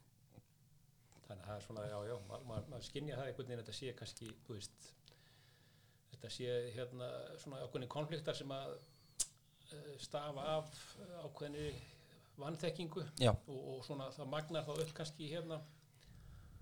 [1.27, 3.67] Þannig að það er svona, já, já maður ma ma skynja það einhvern veginn að
[3.67, 4.89] þetta sé kannski, þú veist
[6.11, 10.73] þetta sé hérna svona ákveðni konfliktar sem að uh, stafa af
[11.25, 11.69] ákveðni
[12.41, 13.31] vanþekkingu Já.
[13.33, 15.59] og, og svona það magnar þá upp kannski hérna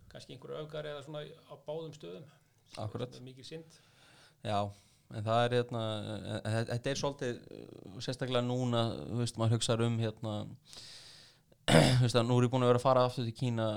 [0.10, 2.28] kannski einhverju öfgar eða svona á báðum stöðum
[2.78, 3.80] er mikið synd.
[4.46, 4.60] Já,
[5.10, 5.84] en það er hérna,
[6.40, 8.86] en þetta er svolítið uh, sérstaklega núna,
[9.20, 10.36] veist, maður hugsaður um hérna
[12.04, 13.68] veist nú er ég búin að vera að fara aftur til Kína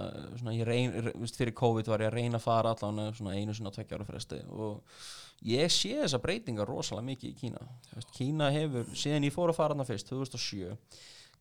[0.41, 3.99] svona, reyn, veist, fyrir COVID var ég að reyna að fara allan einu sinna tveggja
[3.99, 4.39] ára fresti.
[4.49, 5.03] Og
[5.45, 7.67] ég sé þessa breytingar rosalega mikið í Kína.
[7.93, 10.73] Veist, Kína hefur, síðan ég fór að fara hana fyrst 2007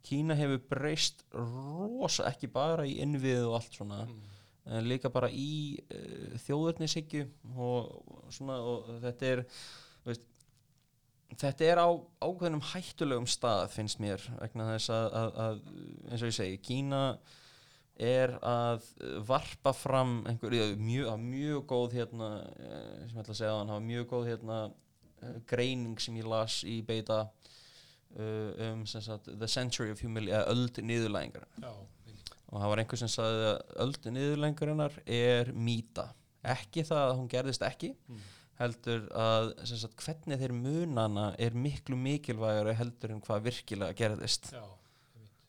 [0.05, 4.01] Kína hefur breyst rosa, ekki bara í innviðu og allt svona
[4.69, 7.95] en líka bara í uh, þjóðurnishyggju og,
[8.33, 9.43] svona og þetta er
[10.05, 10.27] veist,
[11.39, 11.89] þetta er á
[12.21, 15.61] ákveðnum hættulegum stað finnst mér vegna þess að, að, að
[16.09, 17.03] eins og ég segi, Kína
[18.01, 18.85] er að
[19.27, 23.73] varpa fram einhver, já, mjög, mjög góð hérna, eh, sem ég ætla að segja hann
[23.73, 24.59] hafa mjög góð hérna
[25.21, 27.27] eh, greining sem ég las í beita
[28.11, 31.69] um sagt, The Century of Humility, eða öld niðurlæðingar já,
[32.51, 36.09] og það var einhver sem sagði að öldu niðurlengurinnar er mýta.
[36.43, 38.21] Ekki það að hún gerðist ekki Mm.
[38.61, 44.51] heldur að sagt, hvernig þeir munana er miklu mikilvægari heldur en hvað virkilega gerðist.
[44.53, 44.61] Já,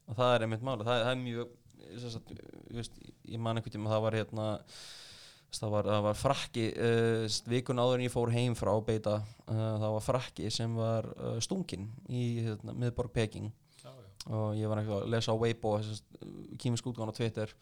[0.08, 1.58] og það er einmitt máli, það, það er mjög
[2.00, 2.32] sagt,
[2.72, 4.46] veist, ég man einhvern tíma það var hérna
[5.52, 9.74] það var, það var frakki uh, vikun áður en ég fór heim frá beita uh,
[9.82, 13.50] það var frakki sem var uh, stungin í hérna, miðborg Peking
[14.30, 15.76] og ég var eitthvað að lesa á Weibo
[16.62, 17.54] kýmisk útgáðan á Twitter.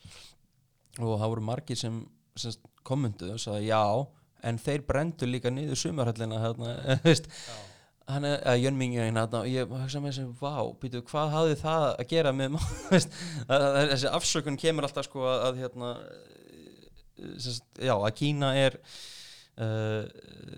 [1.00, 2.00] Og það voru margir sem,
[2.36, 3.84] sem kommentuðu og sagði já
[4.46, 6.74] en þeir brendu líka niður sumarhöllina hérna,
[8.10, 11.86] hann er að Jönmingin hérna, og ég hugsa með þessi, vá, býtu, hvað hafði það
[11.90, 12.58] að gera með
[13.54, 18.52] að, þessi afsökun kemur alltaf sko að, að hérna eh, sem sagt, já, að Kína
[18.58, 20.02] er uh,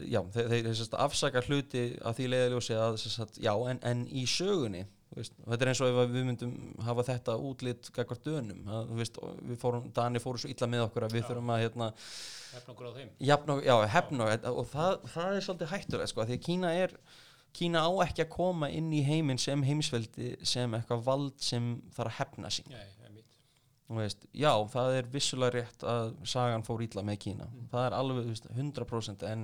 [0.06, 3.00] já, þeir, þeir sem sagt, afsaka hluti af því leiðaljósi að
[3.42, 4.86] já, en, en í sögunni
[5.16, 6.52] veist, þetta er eins og ef við myndum
[6.86, 9.18] hafa þetta útlit gagvart dönum að, veist,
[9.50, 11.26] við fórum, Dani fóru svo illa með okkur að við Já.
[11.30, 11.90] þurfum að hérna,
[12.54, 16.26] hefna okkur á þeim jafn og, já, hefna og, það, það er svolítið hættulegt sko,
[16.30, 16.96] því Kína er
[17.52, 22.08] Kína á ekki að koma inn í heiminn sem heimsveldi sem eitthvað vald sem þarf
[22.14, 22.86] að hefna sín Nei,
[23.92, 27.66] veist, já, það er vissulega rétt að sagan fór ítla með Kína Mm.
[27.68, 29.42] það er alveg þú veist, 100% en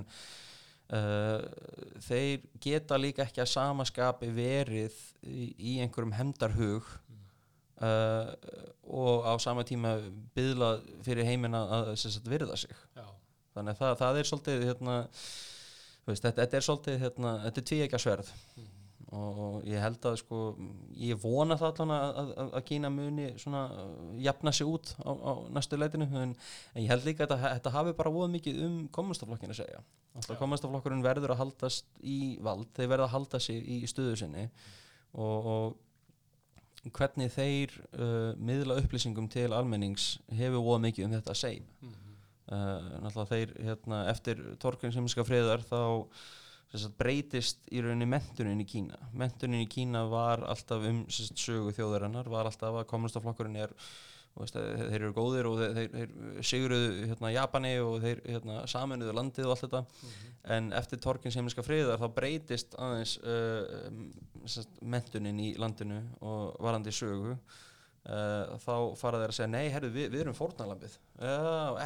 [0.95, 1.43] uh,
[2.05, 7.85] þeir geta líka ekki að samaskapi verið í, í einhverjum hemdarhug Mm.
[7.87, 8.33] uh,
[8.89, 9.95] og á sama tíma
[10.35, 10.67] byðla
[11.05, 13.05] fyrir heiminn að, að virða sig Já,
[13.55, 14.95] þannig að það, það er svolítið hérna,
[16.09, 18.75] veist, þetta, þetta er svolítið hérna, þetta er tvíekja sverð Mhm.
[19.09, 20.39] Og, og ég held að sko
[21.01, 25.09] ég vona það allan að, að, að- Kína muni svona uh, jafna sig út á,
[25.09, 26.35] á næstu leitinu en,
[26.75, 29.81] en ég held líka að þetta, hafi bara voða mikið um kommunistaflokkin að segja.
[30.13, 30.39] Alltaf Já.
[30.43, 34.47] kommunistaflokkurinn verður að haldast í vald, þeir verða að halda sig í stöðu sinni
[35.13, 41.39] og, og hvernig þeir uh, miðla upplýsingum til almennings hefur voða mikið um þetta að
[41.41, 41.65] segja.
[41.83, 42.13] Mhm,
[42.53, 46.21] uh, náttúrulega þeir hérna, eftir þá sem sagt,
[46.99, 48.99] breytist í rauninni mentunin í Kína.
[49.17, 53.73] Mentunin í Kína var alltaf um sagt, sögu þjóðarinnar var alltaf að kommunistaflokkurinn er
[54.37, 56.11] veist, eh, þeir eru góðir og þeir, þeir,
[56.45, 59.81] sigruðu hérna, Japani og þeir hérna, saminuðu landið og allt þetta.
[60.09, 63.89] Mhm, en eftir torkensimska friðar þá breytist aðeins uh,
[64.45, 67.35] sagt, mentunin í landinu og varandi sögu
[68.05, 71.83] uh, þá fara þeir að segja nei, herru, við, við erum fórnalambið uh,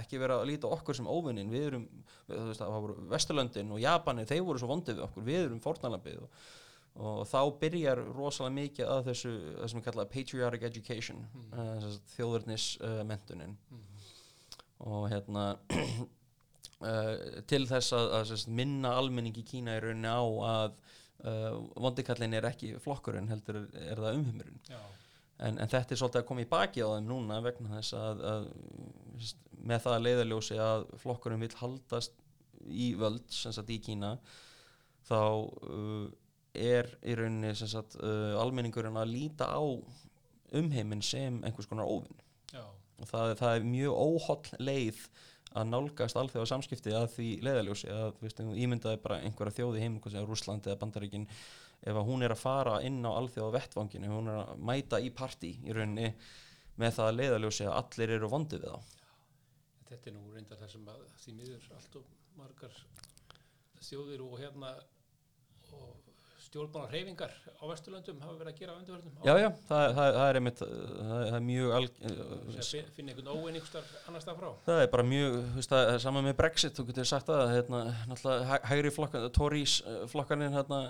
[0.00, 1.84] ekki vera að líta okkur sem óvinnin við erum,
[2.28, 5.26] við, þú veist, það voru Vesturlöndin og Japani, þeir voru svo vondið við okkur.
[5.28, 6.42] Við erum fórnalambið og,
[7.02, 11.52] og þá byrjar rosalega mikið að þessu það sem er kallað patriotic education Mhm.
[11.56, 14.10] uh, þjóðurnis uh, mentunin mhm,
[14.92, 15.44] og hérna
[16.82, 20.74] uh, til þess að, að sérst, minna almenning í Kína í rauninni á að
[21.22, 24.80] uh, vondikallin er ekki flokkurinn heldur er, er það umhumurinn já,
[25.42, 28.24] en, en þetta er svolítið að koma í baki á þeim núna vegna þess að,
[28.32, 28.48] að
[29.62, 32.18] með það að leiðaljósi að flokkurinn vill haldast
[32.66, 34.16] í völd sem sagt í Kína
[35.08, 36.06] þá uh,
[36.54, 39.62] er í rauninni sem sagt, uh, almenningurinn að líta á
[40.52, 42.18] umheiminn sem einhvers konar óvinn.
[43.00, 44.98] Og það, það er mjög óholl leið
[45.58, 50.68] að nálgast alþjóða samskipti að því leiðaljósi að veist, ímyndaði bara einhverja þjóði heim, Rússland
[50.68, 51.26] eða Bandaríkin
[51.82, 55.56] ef hún er að fara inn á alþjóða vettvanginu, hún er að mæta í partí
[55.66, 56.12] í rauninni
[56.78, 58.98] með það að leiðaljósi að allir eru vondið við þá.
[59.90, 62.78] Þetta er nú reyndar það sem að því miður allt og margar
[63.82, 64.70] þjóðir og hérna
[65.74, 66.11] og
[66.52, 70.26] stjórnbánar hreyfingar á Vesturlöndum hafa verið að gera á undirverðnum Já, já, það, það, það
[70.32, 72.00] er einmitt það, það er mjög alg,
[72.68, 74.48] sem finna einhvern óein ykkur annars stað frá?
[74.66, 77.42] Það er bara mjög, þú veist það er saman með Brexit, þú getur sagt það,
[77.56, 80.82] hérna, náttúrulega hæ- hægri flokkan, Tories uh, flokkanir, hérna,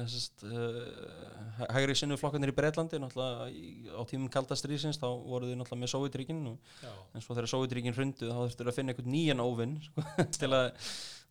[0.00, 3.50] uh, hægri sinnu flokkanir í Breitlandi, náttúrulega
[3.96, 7.50] á tímum kalda strísins, þá voru þið náttúrulega með Sovjetríkin og já, en svo þegar
[7.52, 10.06] Sovjetríkin hrundu þá þurftur að finna einhvern nýjan óvinn, sko,
[10.40, 10.88] til að,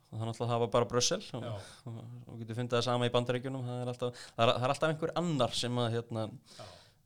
[0.09, 1.45] það náttúrulega það var bara Brussel og,
[1.89, 4.73] og, og getur fundið það sama í bandaríkjunum, það er alltaf, það er, það er
[4.75, 6.25] alltaf einhver annar sem að, hérna,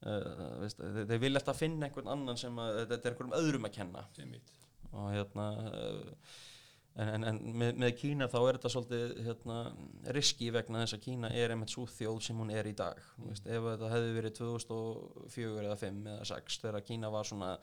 [0.05, 3.69] uh, veist, þeir, þeir vilja alltaf finna einhvern annan sem að þetta er einhverjum öðrum
[3.69, 4.07] að kenna.
[4.93, 6.41] Og hérna uh,
[6.95, 9.57] en, en, en með, með Kína þá er þetta svolítið hérna,
[10.15, 12.99] riski vegna þess að Kína er einmitt svo þjóð sem hún er í dag.
[13.17, 13.31] Mm.
[13.31, 17.55] veist, ef þetta hefði verið 2004 eða 5 eða 6 þegar Kína var svona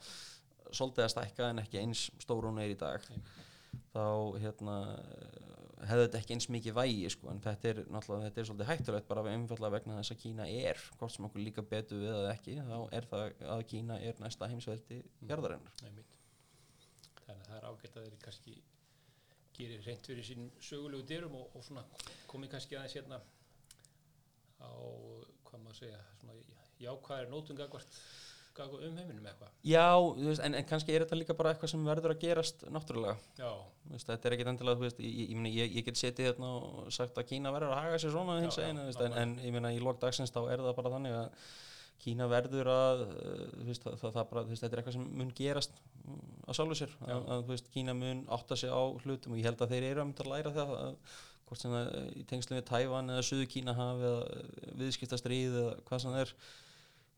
[0.71, 3.07] svolítið að stækka en ekki eins stór hún er í dag.
[3.11, 3.47] Mm.
[3.91, 4.05] Þá
[4.43, 4.77] hérna
[5.87, 9.07] hefði þetta ekki eins mikið vægi sko, en þetta er náttúrulega þetta er svolítið hættulegt
[9.09, 12.57] bara einfallega vegna þess að Kína er hvort sem okkur líka betur við eða ekki
[12.67, 15.81] þá er það að Kína er næsta heimsveldi jarðarinnar.
[15.87, 16.17] Einmitt.
[17.25, 18.55] þannig að það er ágætt að þeir kannski
[19.57, 21.85] gerir reynd fyrir sín sögulegu dyrum og, og svona
[22.29, 23.21] komið kannski aðeins hérna
[24.61, 24.71] á,
[25.47, 26.37] hvað maður segja svona
[26.81, 27.31] jákvæðir
[28.57, 29.55] gagvart um heiminum eitthvað?
[29.67, 29.87] Já,
[30.17, 33.15] veist, en, en kannski er þetta líka bara eitthvað sem verður að gerast náttúrulega.
[33.39, 33.49] Já,
[33.93, 37.19] veist, þetta er ekkit endilega, veist, ég, ég, ég, ég, get setið hérna og sagt
[37.19, 39.73] að Kína verður að haga sér svona Já, já, einu, veist, en, en ég meina
[39.75, 41.43] í lok dagsins þá er það bara þannig að
[42.01, 46.21] Kína verður að, uh, það, það, það bara, þetta er eitthvað sem mun gerast mm,
[46.47, 47.17] að sjálfu sér, Já.
[47.19, 50.09] að, að, Kína mun átta sig á hlutum og ég held að þeir eru að
[50.09, 51.19] mynda að læra það, að,
[51.51, 56.03] hvort sem það í tengslu við Tævan eða Suðu Kína hafi eða viðskiptastríð eða hvað
[56.03, 56.33] sem það er,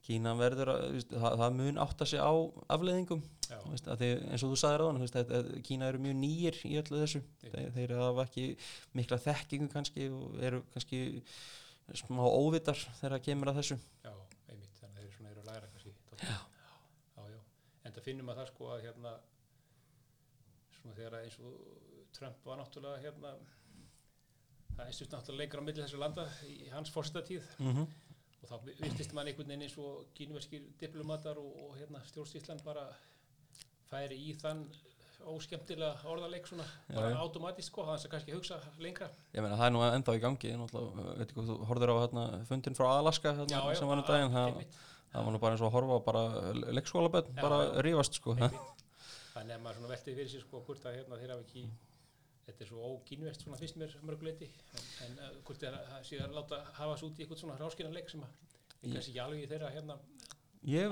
[0.03, 2.33] Kína verður að, það, það mun átta sig á
[2.75, 3.21] afleðingum
[3.69, 6.59] veist, því, eins og þú sagðir á hann veist, að, að Kína eru mjög nýjir
[6.67, 7.21] í öllu þessu.
[7.43, 8.45] Þeir, þeir hafa ekki
[8.99, 11.03] mikla þekkingu kannski og eru kannski
[12.03, 13.79] smá óvitar þegar það kemur að þessu.
[14.03, 14.13] Já,
[14.51, 16.37] einmitt þannig að þeir eru svona eru að læra kannski já,
[17.15, 17.41] já, já,
[17.83, 19.15] en það finnum að það sko að hérna
[20.77, 21.57] svona þegar eins og
[22.13, 23.35] Trump var náttúrulega hérna
[24.73, 27.87] það einstust náttúrulega lengra á milli þessu landa í hans fórstatíð mm -hmm.
[28.43, 32.87] Og þá virtist mann einhvern veginn eins og kínverskir diplomatar og, og hérna, stjórnstíslan bara
[33.89, 34.65] færi í þann
[35.31, 37.17] óskemmtilega orðarleik svona Já, bara já.
[37.23, 39.07] automatist sko, þannig að kannski hugsa lengra.
[39.31, 43.31] Ég meina það er nú ennþá í gangi þú horfður á hérna, fundin frá Alaska
[43.37, 44.75] hérna, sem var nú daginn það, einmitt,
[45.13, 46.23] það var nú bara eins og að horfa á bara
[46.75, 47.71] leikskólaböld, Já, bara já.
[47.87, 48.35] rífast sko.
[49.33, 51.63] Þannig að maður veltið fyrir sér sko hvort að hérna þeir hafa ekki
[52.47, 56.35] þetta er svo ókínvest svona fyrst mér mörguleiti en, en uh, hvort er að síðan
[56.35, 58.41] láta hafa svo út í eitthvað svona ráskinan sem að
[58.83, 59.99] Ég- kannski ekki alveg í þeirra hérna
[60.63, 60.87] Ég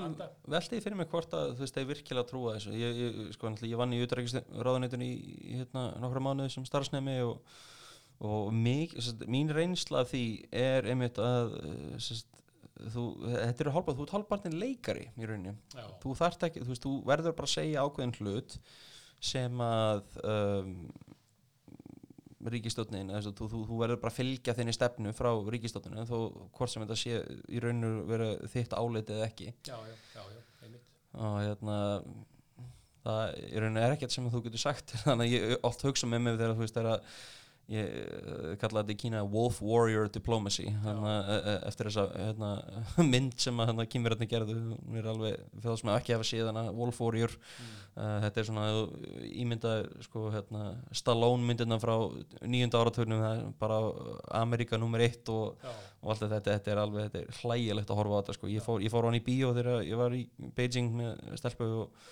[0.68, 2.72] því fyrir mig hvort að þú veist, þeir virkilega trúa þessu.
[2.76, 5.12] Ég, ég, sko, ég vann í utrækisráðunitun í,
[5.56, 7.38] hérna, nokkra mánuði sem starfsnemi og,
[8.28, 12.28] og mig, sest, mín reynsla því er einmitt að eh, sest,
[12.92, 15.56] þú, þetta eru hálfbart, þú ert hálfbartin leikari í rauninni.
[16.04, 16.14] Þú
[16.50, 18.58] ekki, þú veist, þú verður bara að segja ákveðin hlut
[19.32, 20.76] sem að um,
[22.50, 26.16] ríkistjótnin, þú, þú, þú verður bara að fylgja þinni stefnu frá ríkistjótninu þó
[26.56, 27.20] hvort sem þetta sé
[27.52, 29.52] í rauninu vera þitt álitið eða ekki.
[29.68, 30.88] Já, já, já, já, einmitt.
[31.18, 31.78] Og hérna
[33.02, 34.96] það í rauninu er ekkert sem þú getur sagt.
[35.04, 37.14] Þannig að ég oft hugsa með mig þegar þú veist þegar að
[37.70, 40.66] ég uh, kalla þetta í Kína Wolf Warrior Diplomacy.
[40.82, 42.50] Hana, uh, eftir þessa hérna,
[43.12, 46.50] mynd sem að hérna, kýmverðarnir gerðu hún er alveg, fyrir það sem ekki hafa séð
[46.50, 47.36] hana Wolf Warrior.
[47.38, 47.70] Mm.
[47.94, 48.66] uh, þetta er svona
[49.30, 49.76] ímynda
[50.08, 50.66] sko, hérna,
[51.02, 51.94] Stallone myndina frá
[52.42, 53.80] nýjunda er bara
[54.42, 55.72] Amerika nummer eitt og já,
[56.02, 58.50] og allt þetta, þetta er alveg þetta er hlægilegt að horfa á þetta sko.
[58.50, 60.22] ég, fór, ég fór á hann í bíó þegar ég var í
[60.56, 62.08] Beijing með stelpu og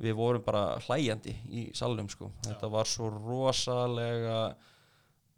[0.00, 2.30] við vorum bara hlæjandi í salnum sko.
[2.44, 4.42] þetta var svo rosalega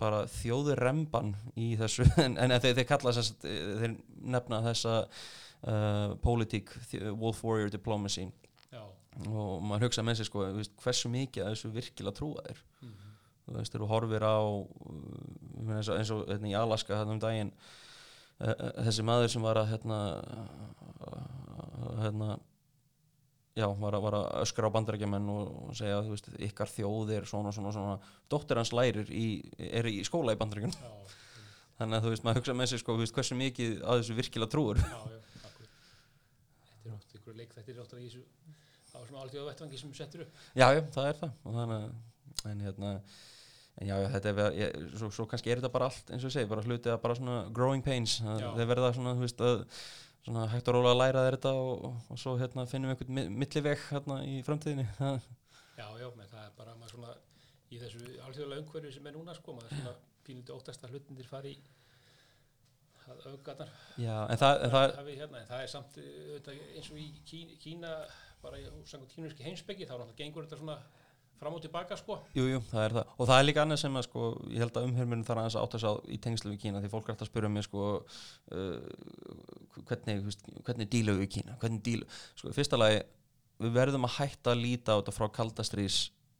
[0.03, 3.97] bara þjóðurremban í þessu en, en þeir, þeir kalla þess þeir
[4.35, 6.73] nefna þessa uh, politík,
[7.19, 8.27] Wolf Warrior Diplomacy.
[8.73, 8.83] Já,
[9.29, 12.95] og maður hugsa með sér sko, veist, hversu mikið að þessu virkilega trúa þér mm.
[13.47, 14.38] þú veist, þegar þú horfir á
[15.62, 18.55] meina, eins og, hérna, í Alaska hérna um daginn uh,
[18.87, 20.01] þessi maður sem var að hérna,
[22.01, 22.31] hérna
[23.59, 27.75] já, var var að öskra á bandarækjumenn og, segja að ykkar þjóð er svona svona
[27.75, 27.96] svona,
[28.33, 29.27] dóttir hans lærir í,
[29.59, 30.92] er í skóla í bandarækjun já,
[31.81, 34.55] þannig að þú veist, maður hugsa með sér sko, veist, hversu mikið að þessu virkilega
[34.55, 35.21] trúur já, já,
[36.71, 38.25] þetta er oft ykkur leik þetta er oft í þessu
[38.92, 40.40] á þessum áltíða vettvangi sem settur upp.
[40.53, 41.37] Já, já, það er það.
[41.48, 42.90] Og þannig að en hérna
[43.81, 46.29] en já, já, þetta er, ég, svo, svo kannski er þetta bara allt eins og
[46.29, 48.48] ég segi, bara hluti að bara svona growing pains, að Já.
[48.59, 49.63] þeir verða svona, þú veist, að
[50.23, 53.14] svona hægt og rólega að læra þér þetta og, og svo hérna finnum við einhvern
[53.18, 54.87] mi- milliveg hérna í framtíðinni.
[55.81, 57.12] Já, já, menn það er bara maður svona
[57.73, 59.94] í þessu alþjóðlega umhverfi sem er núna sko, maður svona
[60.27, 61.62] pínlítið óttast að hlutindir fari í
[63.10, 66.60] að öfgarnar já, en það, en það hafi hérna, en það er samt uh, auðvitað,
[66.77, 67.08] eins og í
[67.64, 67.94] Kína,
[68.44, 70.77] bara í samkvæmt kínurski heimsbyggi þá náttúrulega gengur þetta svona
[71.43, 73.13] fram og tilbaka sko Jú, jú, það er það.
[73.19, 75.67] Og það er líka annað sem að sko, ég held að umhörmurinn þarf aðeins að
[75.67, 77.88] átta sig á í tengslu við Kína því fólk er alltaf að spyrja mig sko,
[78.57, 80.23] uh, hvernig,
[80.67, 82.07] hvernig dílu við Kína, hvernig dílu,
[82.38, 83.03] sko, fyrsta lagi,
[83.63, 85.99] við verðum að hætta að líta á þetta frá kaldastrís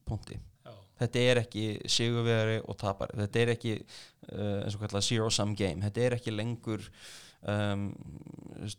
[0.09, 0.39] punkti.
[0.67, 0.73] já,
[1.03, 5.55] Þetta er ekki sigurveri og tapari, þetta er ekki uh, eins og kallað zero sum
[5.59, 6.85] game, þetta er ekki lengur
[7.43, 7.89] um,
[8.63, 8.73] uh,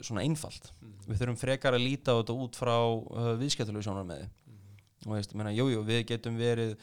[0.00, 1.10] svona einfalt Mhm.
[1.10, 4.39] við þurfum frekar að líta á þetta út frá uh, viðskiptulegu sjónar með Mhm.
[5.06, 6.74] Og veist, ég meina, jú, jú, við getum verið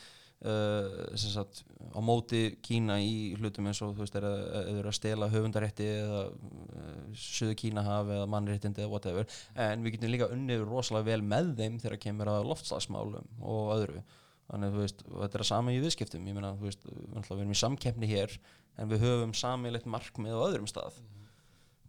[0.46, 1.64] uh, sagt
[1.94, 5.90] á móti Kína í hlutum eins og þú veist, að, eða eru að stela höfundarétti
[5.96, 9.28] eða uh, söðu Kínahaf eða mannréttindi eða whatever.
[9.68, 14.06] En við getum líka unnið rosalega vel með þeim þegar kemur að loftslagsmálum og öðru.
[14.48, 16.28] Þannig að þú veist, og þetta er að sama í viðskiptum.
[16.30, 18.36] Ég meina, þú veist, við erum í samkeppni hér
[18.78, 21.02] en við höfum samilegt markmið á öðrum stað.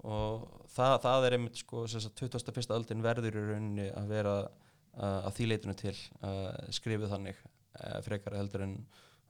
[0.08, 2.72] Og það, það er einmitt sko, sem sagt, 21.
[2.74, 4.34] öldin verður í rauninni að vera
[4.98, 8.74] að því leitinu til uh, skrifuð þannig uh, frekar heldur en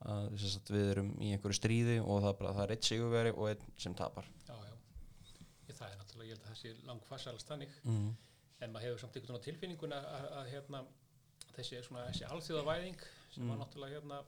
[0.08, 0.28] að
[0.70, 3.64] við erum í einhverju stríði og það er bara það er eitt sigurveri og einn
[3.82, 4.74] sem tapar Já, já.
[5.68, 7.72] Ég, það er náttúrulega, ég held að það sé langfarsalast þannig.
[7.84, 8.08] mm.
[8.62, 10.80] En maður hefur samt einhvern tilfinninguna að, að, að hérna,
[11.56, 13.02] þessi, þessi alþjóðavæðing
[13.34, 13.60] sem var Mm.
[13.64, 14.22] náttúrulega hérna,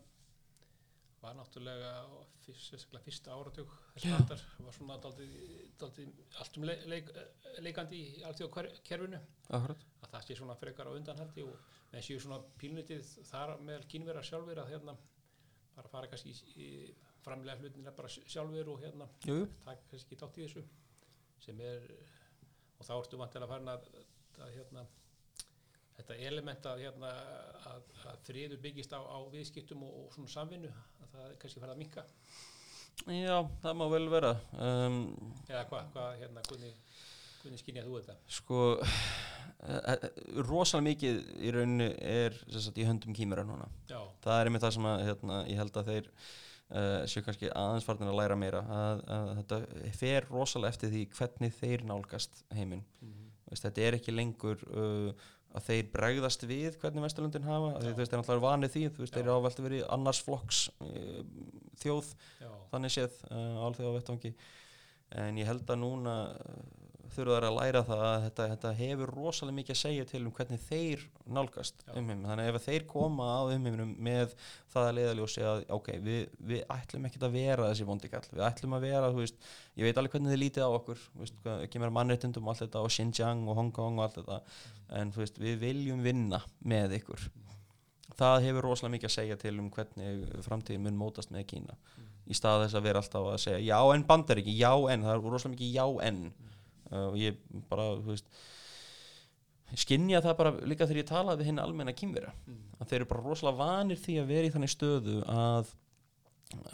[1.21, 1.91] var náttúrulega
[2.49, 3.73] sérstaklega fyrsta áratug
[4.09, 5.35] aldar, var svona daldið,
[5.81, 7.11] daldið allt um leik, leik,
[7.61, 9.21] leikandi í alþjóðakerfinu.
[9.59, 9.85] Akkurat.
[10.01, 14.29] Að það sé svona frekar á undanhaldi og með séu svona pílnitið þar meðal kínverðar
[14.31, 14.97] sjálfur að hérna
[15.77, 16.68] bara fara kannski í, í
[17.25, 20.64] framlega hlutina bara sjálfur og hérna Jú, taka kannski ekki dátt í þessu
[21.45, 21.85] sem er
[22.81, 23.87] og þá ertu vantilega farin að,
[24.41, 24.87] að hérna
[26.01, 27.11] þetta element að, hérna,
[27.71, 31.77] að, að friður byggist á, á viðskiptum og, og svona samvinnu að það kannski farið
[31.77, 32.07] að minka
[33.09, 34.35] Já, það má vel vera.
[34.61, 34.99] Um,
[35.49, 36.99] eða hvað, hvað hérna, hvernig,
[37.41, 38.17] hvernig skynja þú þetta?
[38.37, 40.05] Sko uh,
[40.45, 43.71] rosalega mikið í rauninni er sagt, í höndum kýmura núna.
[43.89, 47.53] Já, það er einmitt það sem að, hérna, ég held að þeir uh, séu kannski
[47.63, 49.63] aðeins farnir að læra meira að, að þetta
[50.03, 52.85] fer rosalega eftir því hvernig þeir nálgast heiminn.
[53.01, 57.97] Mm Veist, þetta er ekki lengur uh, að þeir bregðast við hvernig Vesturlundin hafa veist,
[57.99, 59.35] þeir er náttúrulega vanið því veist, þeir eru
[59.67, 61.23] vera í annars flokks uh,
[61.83, 64.35] þjóð, já, þannig séð uh, alþjóða vettvangi
[65.25, 66.61] en ég held að núna uh,
[67.15, 70.35] þurfa þær að læra það að þetta, þetta hefur rosalega mikið að segja til um
[70.37, 71.05] hvernig þeir
[71.37, 71.93] nálgast Já.
[71.95, 74.35] umheiminn, þannig að ef þeir koma á umheiminum með
[74.73, 76.21] það að leiðaljósi að ok, við,
[76.53, 80.17] við ætlum ekkert að vera þessi vondikall, við ætlum að vera veist, ég veit alveg
[80.17, 83.47] hvernig þið lítið á okkur veist, hvað, kemur að mannréttindum og allt þetta og Xinjiang
[83.49, 84.41] og Hong Kong og allt þetta.
[85.01, 87.27] En þú veist, við viljum vinna með ykkur.
[88.21, 91.77] Það hefur rosalega mikið að segja til um hvernig framtíðin mun mótast með Kína.
[92.31, 95.23] Í stað þess að vera alltaf að segja já en bandaríki, já en, það er
[95.25, 96.21] rosalega mikið já en.
[96.31, 96.60] Uh,
[96.91, 97.38] og ég
[97.70, 98.30] bara, þú veist
[99.78, 103.11] skinja það bara líka þegar ég talaði við hinn almenna kýmvera mm, að þeir eru
[103.12, 105.70] bara rosalega vanir því að vera í þannig stöðu að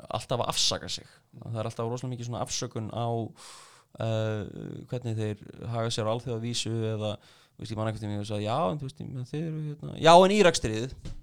[0.09, 1.09] alltaf að afsaka sig.
[1.43, 4.41] Að það er alltaf rosalega mikið svona afsökun á uh,
[4.89, 5.45] hvernig þeir
[5.75, 7.13] haga sér á alþjóða vísu eða
[7.57, 10.13] veist, ég man ekkert um ég sagði, já en þú veist, þeir eru hérna, já
[10.17, 11.23] en Írakstriðið já,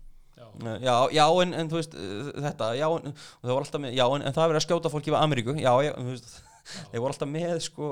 [0.53, 3.95] Uh, Já, já, en, en þú veist þetta, já, en, og það var alltaf með,
[3.97, 6.27] já, en, en það er verið að skjóta fólki við Ameríku, já, já, þú veist,
[6.63, 7.89] þeir voru alltaf með, sko,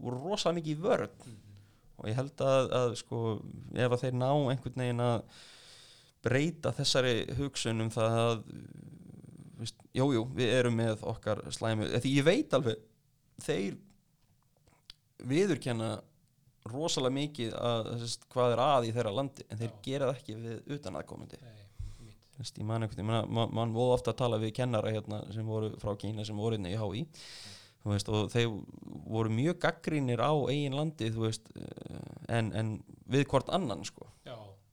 [0.00, 1.38] voru rosalega mikið í vörð mm,
[2.00, 3.22] og ég held að, að sko,
[3.76, 5.40] ef að þeir ná einhvern veginn að
[6.24, 8.42] breyta þessari hugsun um það að,
[9.60, 12.82] veist, jú, við erum með okkar slæmu, því ég veit alveg,
[13.40, 13.78] þeir
[15.30, 15.94] viðurkenna
[16.70, 19.78] rosalega mikið að, þess, hvað er að í þeirra landi, en þeir Já.
[19.86, 21.40] gera það ekki við utan aðkomandi.
[22.40, 25.72] veist, ég man veginn, mann man voru ofta að tala við kennara hérna sem voru
[25.80, 28.52] frá Kína sem voru hérna í HÍ þú veist, og þeir
[29.10, 32.06] voru mjög gaggrínir á eigin landi veist, eh,
[32.36, 32.78] en, en
[33.10, 34.08] við hvort annan sko,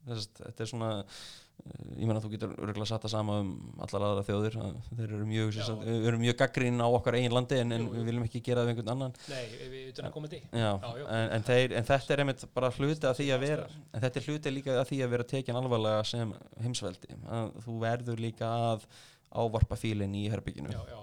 [0.07, 3.49] Þess, þetta er svona eh, ég meina þú getur örgulega satt að sama um
[3.83, 5.57] allar aðra þjóðir, að þeir eru mjög
[5.97, 8.73] erum mjög gaggrín á okkar eigin landi en, en við viljum ekki gera það við
[8.77, 9.17] einhvern annan.
[9.33, 9.41] Nei,
[9.73, 10.39] við utan að koma til.
[10.53, 14.21] En, en, þeir, en þetta er einmitt bara hluti af því að vera en þetta
[14.21, 16.33] er hluti líka af því að vera tekin alvarlega sem
[16.63, 17.19] heimsveldi.
[17.27, 18.87] Að þú verður líka að
[19.35, 20.99] ávarpa fílinn í herbygginu já, já,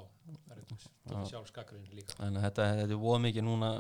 [1.05, 2.18] það þetta sjálfskakkurinn líka.
[2.18, 3.70] Þannig að þetta, þetta er voða mikið núna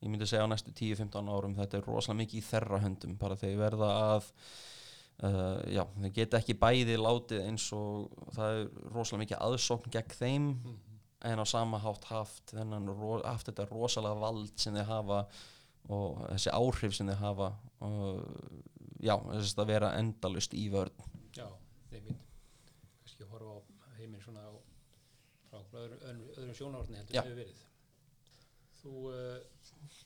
[0.00, 3.36] ég myndi segja á næstu 10-15 árum þetta er rosalega mikið í þerra höndum bara
[3.36, 4.28] þeir verða að
[5.24, 10.14] uh, já, þeir geta ekki bæði látið eins og það er rosalega mikið aðsókn gegn
[10.16, 10.78] þeim mm,
[11.30, 15.20] en á sama hátt haft þennan, ro- haft þetta rosalega vald sem þeir hafa
[15.90, 17.50] og þessi áhrif sem þeir hafa
[17.84, 18.24] og
[19.04, 20.96] já, þess að vera endalust í vörn.
[21.36, 21.46] Já,
[21.92, 22.24] nei, mitt
[23.02, 23.60] kannski horfa á
[23.98, 24.52] heiminn svona á,
[25.50, 27.22] frá öðru, öðru, öðrum sjónarhorni heldur Já.
[27.24, 27.62] hefur verið.
[28.80, 29.98] Þú uh,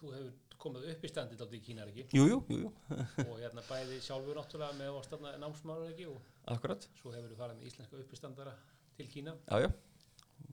[0.00, 2.06] þú hefur komið upp í standið aldrei í Kínar ekki?
[2.16, 2.72] Jú, jú, jú, jú,
[3.28, 6.08] og hérna bæði sjálfur náttúrulega með að stafna námsmáður ekki?
[6.12, 6.88] Og akkurat.
[7.00, 8.54] svo hefur þú farið með íslenska uppistandara
[8.98, 9.36] til Kína.
[9.48, 9.70] Já, já.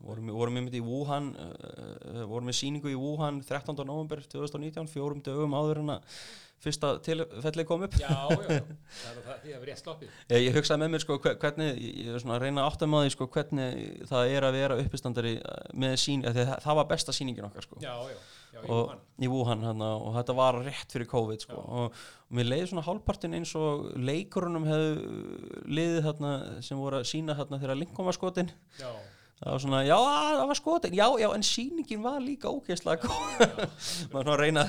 [0.04, 3.80] Vorum, vorum við í Wuhan uh, vorum við sýningu í Wuhan 13.
[3.88, 6.18] november 2019 fjórum dögum áður en að
[6.64, 7.97] fyrsta tilfellið kom upp.
[8.01, 8.62] Já, já, já,
[8.97, 10.16] það er það því að við rétt sloppið.
[10.34, 12.89] ég, ég hugsaði með mér sko hve- hvernig ég er svona að reyna að átta
[12.89, 16.80] með því sko hvernig það er að vera uppistandari eh, með sín, að það, það
[16.82, 17.78] var besta sýningin okkar sko.
[17.84, 18.18] Já, já,
[18.55, 19.03] já, í Wuhan.
[19.22, 21.60] í Wuhan hana, og þetta var rétt fyrir COVID sko.
[21.62, 26.34] Og, og mér leiði svona hálfpartin eins og leikurunum hefðu liðið þarna
[26.66, 28.49] sem voru að sína þarna þegar Lincoln var skotin
[28.82, 28.89] Já,
[29.38, 33.68] það var svona, já það var skotin já, já, en sýningin var líka ógeðslega góð.
[34.12, 34.66] Maður svona að reyna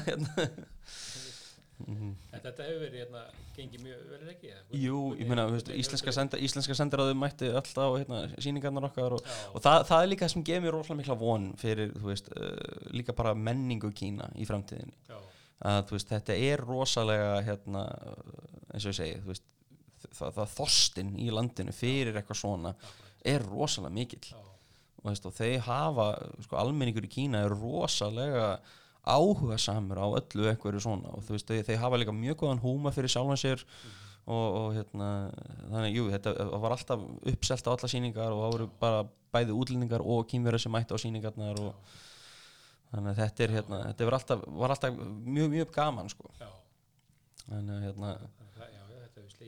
[1.79, 1.95] hérna.
[1.95, 2.15] Mhm.
[2.33, 3.23] en þetta hefur verið hérna,
[3.57, 4.51] gengið mjög vel ekki?
[4.53, 4.81] eða?
[4.83, 9.29] jú, ég meina, þú veist, íslenska, senda, íslenska sendiráðu mætti alltaf hérna, sýningarnar okkar og,
[9.55, 12.33] og það, það er líka það sem gefur mér rosalega mikla von fyrir, þú veist,
[12.35, 15.19] uh, líka bara menningu Kína í framtíðinni já,
[15.71, 17.85] að þú veist, þetta er rosalega hérna,
[18.73, 19.47] eins og ég segi þú veist,
[20.09, 22.75] það, það þorstinn í landinu fyrir eitthvað svona
[23.27, 26.11] er rosalega mikill já, og, veist, og þeir hafa,
[26.45, 28.59] sko, almenningur í Kína er rosalega
[29.07, 31.13] áhuga samur á öllu einhverju svona.
[31.17, 33.63] Og þú veist, þeir, þeir hafa líka mjög góðan húma fyrir sjálfan sér
[34.29, 35.09] og, og hérna,
[35.71, 40.05] þannig, jú, þetta var alltaf uppselt á alla sýningar og það voru bara bæði útlendingar
[40.05, 41.95] og kýmverið sem mætti á sýningarnar og
[42.93, 46.29] þannig að þetta er hérna, þetta var alltaf, var alltaf mjög, mjög gaman sko.
[46.41, 46.51] Já,
[47.49, 48.13] þannig að hérna,
[48.59, 48.85] já, já,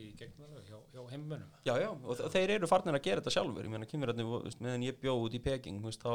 [0.01, 1.49] í gegn alveg hjá, hjá heimönnum.
[1.67, 4.85] já, já, og þe- þeir eru farnir að gera þetta sjálfur, ég meina kýmverðarnir, meðan
[4.87, 6.13] ég bjó út í Peking, þú veist, þá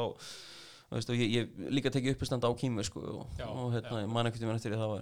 [0.95, 4.05] veist, og ég, ég líka tekið uppistand á kýmur sko, og, Já, og hérna, já.
[4.05, 5.01] ég man ekkert um eftir því, það var,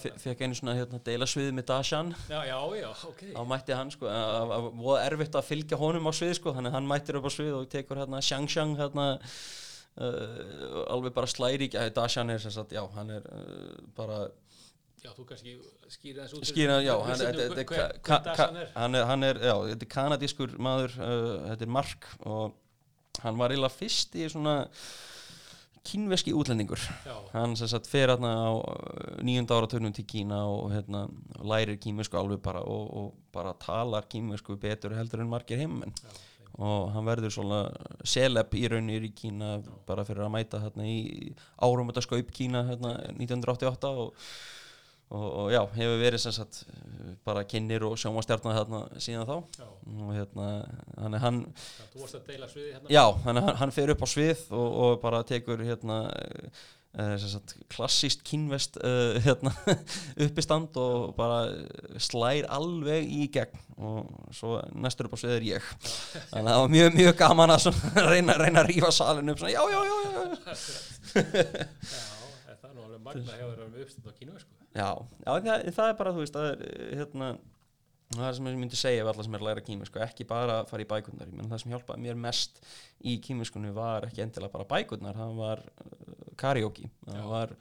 [0.00, 3.20] Það fekk einu svona hérna, deila svið með Dashan Já, já, já, ok.
[3.36, 6.72] þá mætti hann sko, að að- voða erfitt að fylgja honum á svið sko, þannig
[6.72, 9.06] að hann mættir upp á svið og tekur hérna Shang Shang hérna
[10.00, 14.26] uh, alveg bara slæri Dashan er sem sagt, já, hann er uh, bara
[15.04, 15.52] Já, þú kannski
[15.92, 16.46] skýrið þessu út.
[16.48, 18.70] skýra, já, hann, er?
[18.74, 22.56] hann er, hann er, já, þetta er kanadískur maður, uh, þetta er Mark og
[23.22, 24.56] hann var eiginlega fyrst í svona
[25.86, 26.80] kínveski útlendingur.
[27.06, 31.06] Já, hann sem sagt fer hérna á uh, nýjunda áratögnum til Kína og hérna
[31.40, 36.10] lærir kínvesku alveg bara og, og bara talar kínvesku betur heldur en margir heimmenn já,
[36.56, 37.60] og hann verður svona
[38.04, 39.56] seleb í raunir í Kína
[39.88, 41.32] bara fyrir að mæta hérna í
[41.62, 44.28] árum þetta skaup Kína hérna 1988 og,
[45.06, 49.36] og, og já, hefur verið sem sagt uh, bara kynir og sjónvastjarnar hérna síðan þá
[49.60, 49.66] já.
[49.68, 50.46] og hérna,
[50.96, 52.90] hann er hann Já, Þú varst að deila sviði hérna.
[52.90, 56.00] Já, hann, hann fer upp á svið og, og bara tekur hérna
[56.98, 59.52] uh, sagt, klassíst kínvest uh, hérna,
[60.26, 61.44] uppistand og bara
[62.02, 65.70] slær alveg í gegn og svo næstur upp á svið er ég
[66.32, 69.42] þannig að það var mjög, mjög gaman að svona reyna, reyna að rífa salinu upp
[69.44, 70.58] svona, já, já, já, já,
[71.16, 74.65] Já, það er nú alveg magna hjá þér með uppstönd á kínu, sko.
[74.76, 74.88] Já,
[75.24, 77.30] já það, það er bara, þú veist, það er eh, hérna
[78.16, 80.60] það er sem ég myndi segja við alla sem er að læra kýmisku ekki bara
[80.70, 82.60] fara í bækurnar, ég menn það sem hjálpaði mér mest
[83.02, 87.56] í kýmiskunni var ekki endilega bara bækurnar, það var uh, karaoke, það var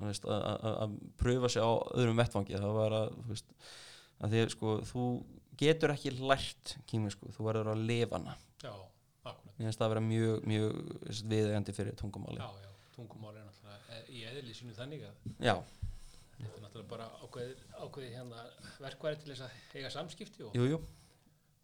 [0.00, 3.50] að- pröfa sig á öðrum vettvangi, það var að þú veist,
[4.20, 5.04] að því sko þú
[5.60, 8.72] getur ekki lært kýmisku, þú verður að lifa hana, Já,
[9.26, 9.58] akkurat.
[9.58, 10.78] ég finnst það að vera mjög, mjög
[11.34, 15.54] viðeigandi fyrir tungumáli Já, já, tungumál er náttúrulega e- í eðli sínu þannig að já,
[16.40, 18.44] þetta er náttúrulega bara ákveðið, ákveðið hérna
[18.80, 20.78] verkværi til þess að eiga samskipti og, jú, jú,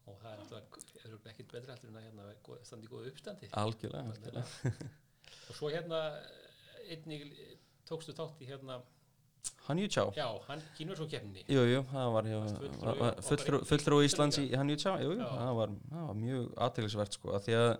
[0.06, 2.26] og það er náttúrulega er ekkit betra heldur en að hérna
[2.66, 3.48] standa í góðu uppstandi.
[3.52, 4.90] algjörlega, algjörlega.
[5.50, 6.00] Og svo hérna
[6.90, 7.24] einnig
[7.86, 8.80] tókstu þátt í hérna,
[9.68, 11.44] hann jú tjá já, hann kínur svo keppni.
[11.50, 12.28] Jú, jú, það var
[13.02, 13.62] var- fulltrú-
[14.06, 14.70] Íslands í hann
[15.02, 15.30] jú, jú, Já.
[15.30, 15.74] það var,
[16.10, 17.72] var mjög aðteglisvert sko, að því að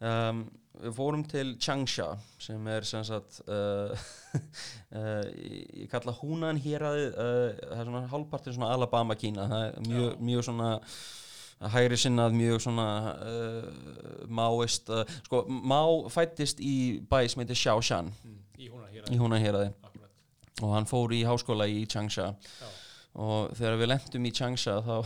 [0.00, 0.42] um,
[0.80, 2.08] við fórum til Changsha
[2.40, 5.24] sem er sem sagt uh, uh,
[5.82, 9.48] ég kalla húnan héraði uh, það er svona hálfpartin svona Alabama Kína.
[9.50, 10.70] Það er mjög, mjög svona
[11.74, 12.86] hægri sinnað, mjög svona
[14.32, 14.88] máist
[15.26, 18.08] sko, Má fættist í bæ sem heitir Xiaoshan.
[18.24, 20.14] Mm, í hér húnan héraði Akkurat,
[20.62, 22.30] og hann fór í háskóla í Changsha.
[22.32, 22.70] Já,
[23.20, 24.96] og þegar við lendum í Changsha þá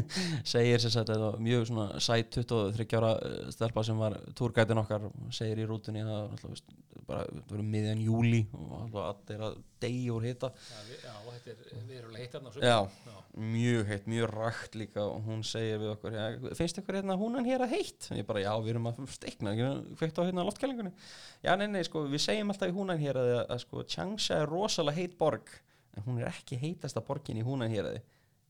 [0.52, 4.80] segir sem sagt þetta var mjög svona sæt 23 ára eh, stelpa sem var túrgætin
[4.82, 6.62] okkar segir í rútunni að alltaf,
[7.08, 10.52] bara, það var miðjan júli og alltaf allir að deyja úr hita.
[10.70, 11.00] Já, við,
[11.46, 12.76] þetta er verulega heitt hérna á Já.
[13.08, 13.16] já,
[13.52, 17.66] mjög heitt, mjög rakt líka og hún segir við okkur finnst ykkur hérna húnan hér
[17.66, 18.08] að heitt?
[18.14, 19.56] Ég bara já við erum að steikna
[19.98, 20.94] kveikt á hérna loftkælingunni.
[21.42, 24.52] Já nei nei sko við segjum alltaf í húnan hér að, að sko Changsha er
[24.52, 25.50] rosalega heit borg
[25.96, 27.90] en hún er ekki heitasta borgin í húnan hér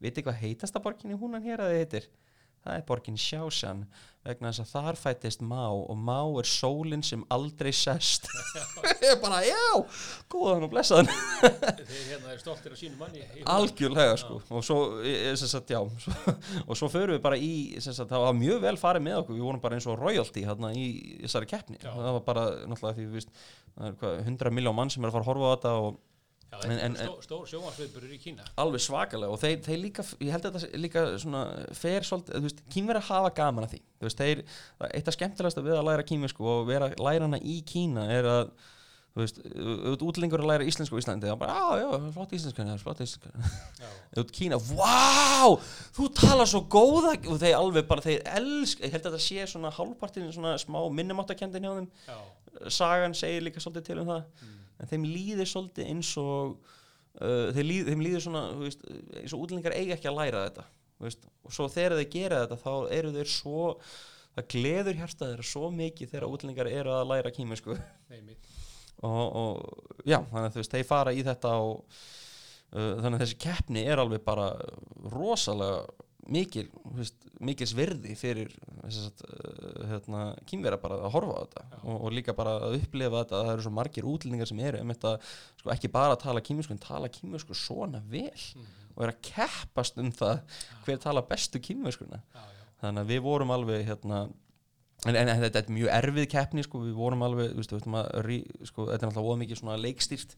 [0.02, 2.10] vitið hvað heitasta borgin í húnan hér heitir?
[2.62, 3.80] Það er borgin Xiaoshan
[4.22, 8.28] vegna þess að þar fættist Má og Má er sólinn sem aldrei sest.
[9.02, 9.64] Ég bara já
[10.30, 14.38] góðan og blessaðan þeir hérna er stoltir af sínu manni algjörlega sko.
[14.54, 16.36] Og svo, e, e, sagt, já, svo,
[16.68, 17.50] og svo förum við bara í
[17.82, 19.40] sagt, það var mjög vel farið með okkur.
[19.40, 20.86] Við vorum bara eins og royalty hérna í
[21.24, 21.82] þessari keppni.
[21.82, 21.90] Já.
[21.90, 23.28] það var bara náttúrulega því við
[23.90, 26.00] er hvað, 100 miljón mann sem er að fara að horfa á þetta og
[26.52, 28.44] Já, En- en- stó, stór sjónvarsviðburður í Kína.
[28.60, 31.40] alveg svakalega og þeir, þeir líka, ég held að þetta líka svona
[31.72, 34.42] fer svolítið, þú veist, kýmverið hafa gaman að því, þú veist, þeir,
[34.92, 38.52] eitt af skemmtilegasta við að læra kýmversku og vera læra hana í Kína er að
[39.12, 39.40] þú veist,
[40.04, 43.48] útlengur að læra íslensku á Íslandi, þá bara, já, já, flott íslenskan flott íslenskan,
[44.12, 45.56] þú ert Kína vá,
[45.96, 49.48] þú talar svo góða og þeir alveg bara, þeir elsk ég held að þetta sé
[49.52, 51.64] svona hálfpartin svona smá minnumáttakendin
[54.82, 56.56] en þeim líður svolítið eins og
[57.22, 58.86] uh, þeim, líður, þeim líður svona veist,
[59.20, 60.66] eins og útlendingar eiga ekki að læra þetta
[61.02, 63.68] veist, og svo þegar þeir gera þetta þá eru þeir svo
[64.32, 67.32] það gleður þeirra svo mikið þegar útlendingar eru að læra
[68.12, 68.50] einmitt.
[69.04, 73.24] og, og já, þannig að þú veist, þeir fara í þetta og uh, þannig að
[73.26, 74.48] þessi keppni er alveg bara
[75.12, 75.82] rosalega
[76.30, 78.52] mikil, veist, mikils virði fyrir
[78.84, 83.24] að uh, hérna, kýmvera bara að horfa á þetta og, og líka bara að upplifa
[83.24, 85.14] þetta að það eru svo margir útlendingar sem eru um þetta,
[85.62, 89.20] sko, ekki bara að tala kýmisku en tala kýmisku svona vel Mm, og er að
[89.24, 90.40] keppast um það
[90.84, 91.60] hver tala bestu
[92.34, 92.42] já,
[92.82, 94.18] þannig að við vorum alveg hérna
[95.08, 98.18] en, en, þetta er mjög erfið keppni sko, við vorum alveg, þú veist, við að
[98.68, 100.36] sko, þetta er alltaf óða mikið svona leikstýrt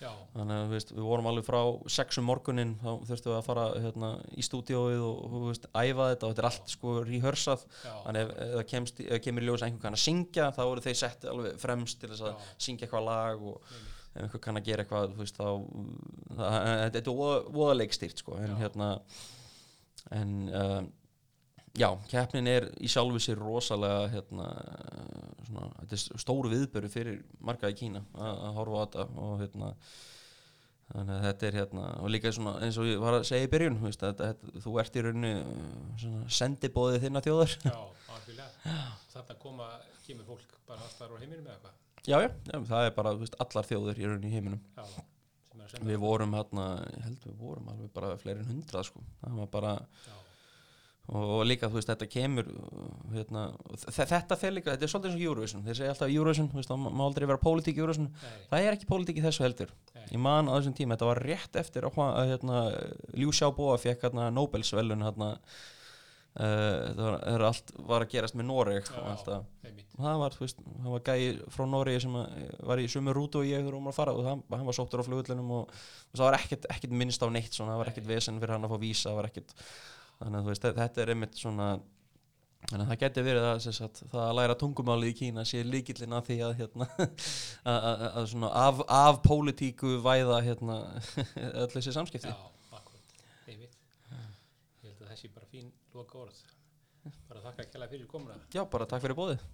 [0.00, 1.58] já, þannig að veist, við vorum alveg frá
[1.96, 6.34] sexum morgunin, þá þurftum við að fara hérna, í stúdíóið og veist, æfa þetta og
[6.34, 9.68] þetta er allt sko rehearsað þannig ef, ef það kemst, ef það kemur ljós að
[9.70, 12.50] einhver kann að syngja, þá eru þeir sett alveg fremst til þess að Já.
[12.68, 13.96] syngja eitthvað lag og einmitt.
[14.12, 15.48] ef einhver kann að gera eitthvað veist, þá
[16.36, 17.08] það, þetta er
[17.80, 18.60] leikstýrt sko, en Já.
[18.64, 18.92] hérna
[20.14, 20.80] en uh,
[21.76, 24.48] já, keppnin er í sjálfu sér rosalega hérna,
[25.46, 29.40] svona, þetta er stóru viðböru fyrir marga í Kína að að horfa á þetta og
[29.42, 29.72] hérna
[30.86, 33.50] þannig að þetta er hérna og líka svona eins og ég var að segja í
[33.52, 35.72] byrjun veist, að, þetta, þú ert í rauninu uh,
[36.02, 37.56] svona sendibóðið þinna þjóðar.
[37.64, 37.74] Já,
[38.16, 38.76] algjörlega.
[39.14, 39.72] Þarna koma,
[40.06, 41.82] kemur fólk bara allt þar á heiminum eða hvað?
[42.06, 44.62] já, já, já, það er bara veist, allar þjóður í rauninu í heiminum.
[44.76, 44.84] Já,
[45.66, 49.02] að við vorum hérna, ég held við vorum alveg bara fleiri en hundrað sko.
[49.24, 49.72] Það var bara
[50.06, 50.14] Já,
[51.06, 53.44] og, líka þú veist þetta kemur uh, hérna,
[53.86, 55.62] þetta fer líka, þetta er svolítið eins og Eurovision.
[55.66, 58.78] Þeir segja alltaf Eurovision, þú veist, það má- aldrei vera pólitík Eurovision, nei, það er
[58.78, 59.70] ekki pólitík í þessu heldur.
[59.94, 62.02] Nei, ég man á þessum tíma, þetta var rétt eftir að,
[62.32, 62.60] hérna,
[63.14, 65.30] Liu Xiaobo fekk hérna, Nobelsvelun hérna,
[66.36, 69.46] uh, það var, það allt var að gerast með Noreg og allt það.
[69.96, 72.34] það var, þú veist, það var gæi frá Noregi sem að,
[72.68, 75.00] var í sömu rútu og ég hún var að fara og það, hann var sóttur
[75.00, 75.70] á flugullinum og,
[76.10, 78.66] og það var ekkert, ekkert minnst á neitt svona, það var ekkert vesen fyrir hann
[78.68, 79.54] að fá vísa það var ekkert,
[80.20, 81.68] þannig að þú veist, þe- þetta er einmitt svona
[82.66, 86.16] þannig að það geti verið að, sagt, það að læra tungumálið í Kína sé líkillin
[86.18, 86.88] að því að hérna,
[87.74, 90.78] að, svona af, af pólitíku væða hérna,
[91.62, 92.36] öll þessi samskipti Já,
[92.80, 93.14] akkurat,
[93.46, 93.76] einmitt.
[94.10, 96.40] Ég held að þessi bara fín loka orð.
[97.28, 98.40] Bara þakka kjærlega fyrir komuna.
[98.56, 99.44] Já, bara takk fyrir bóðið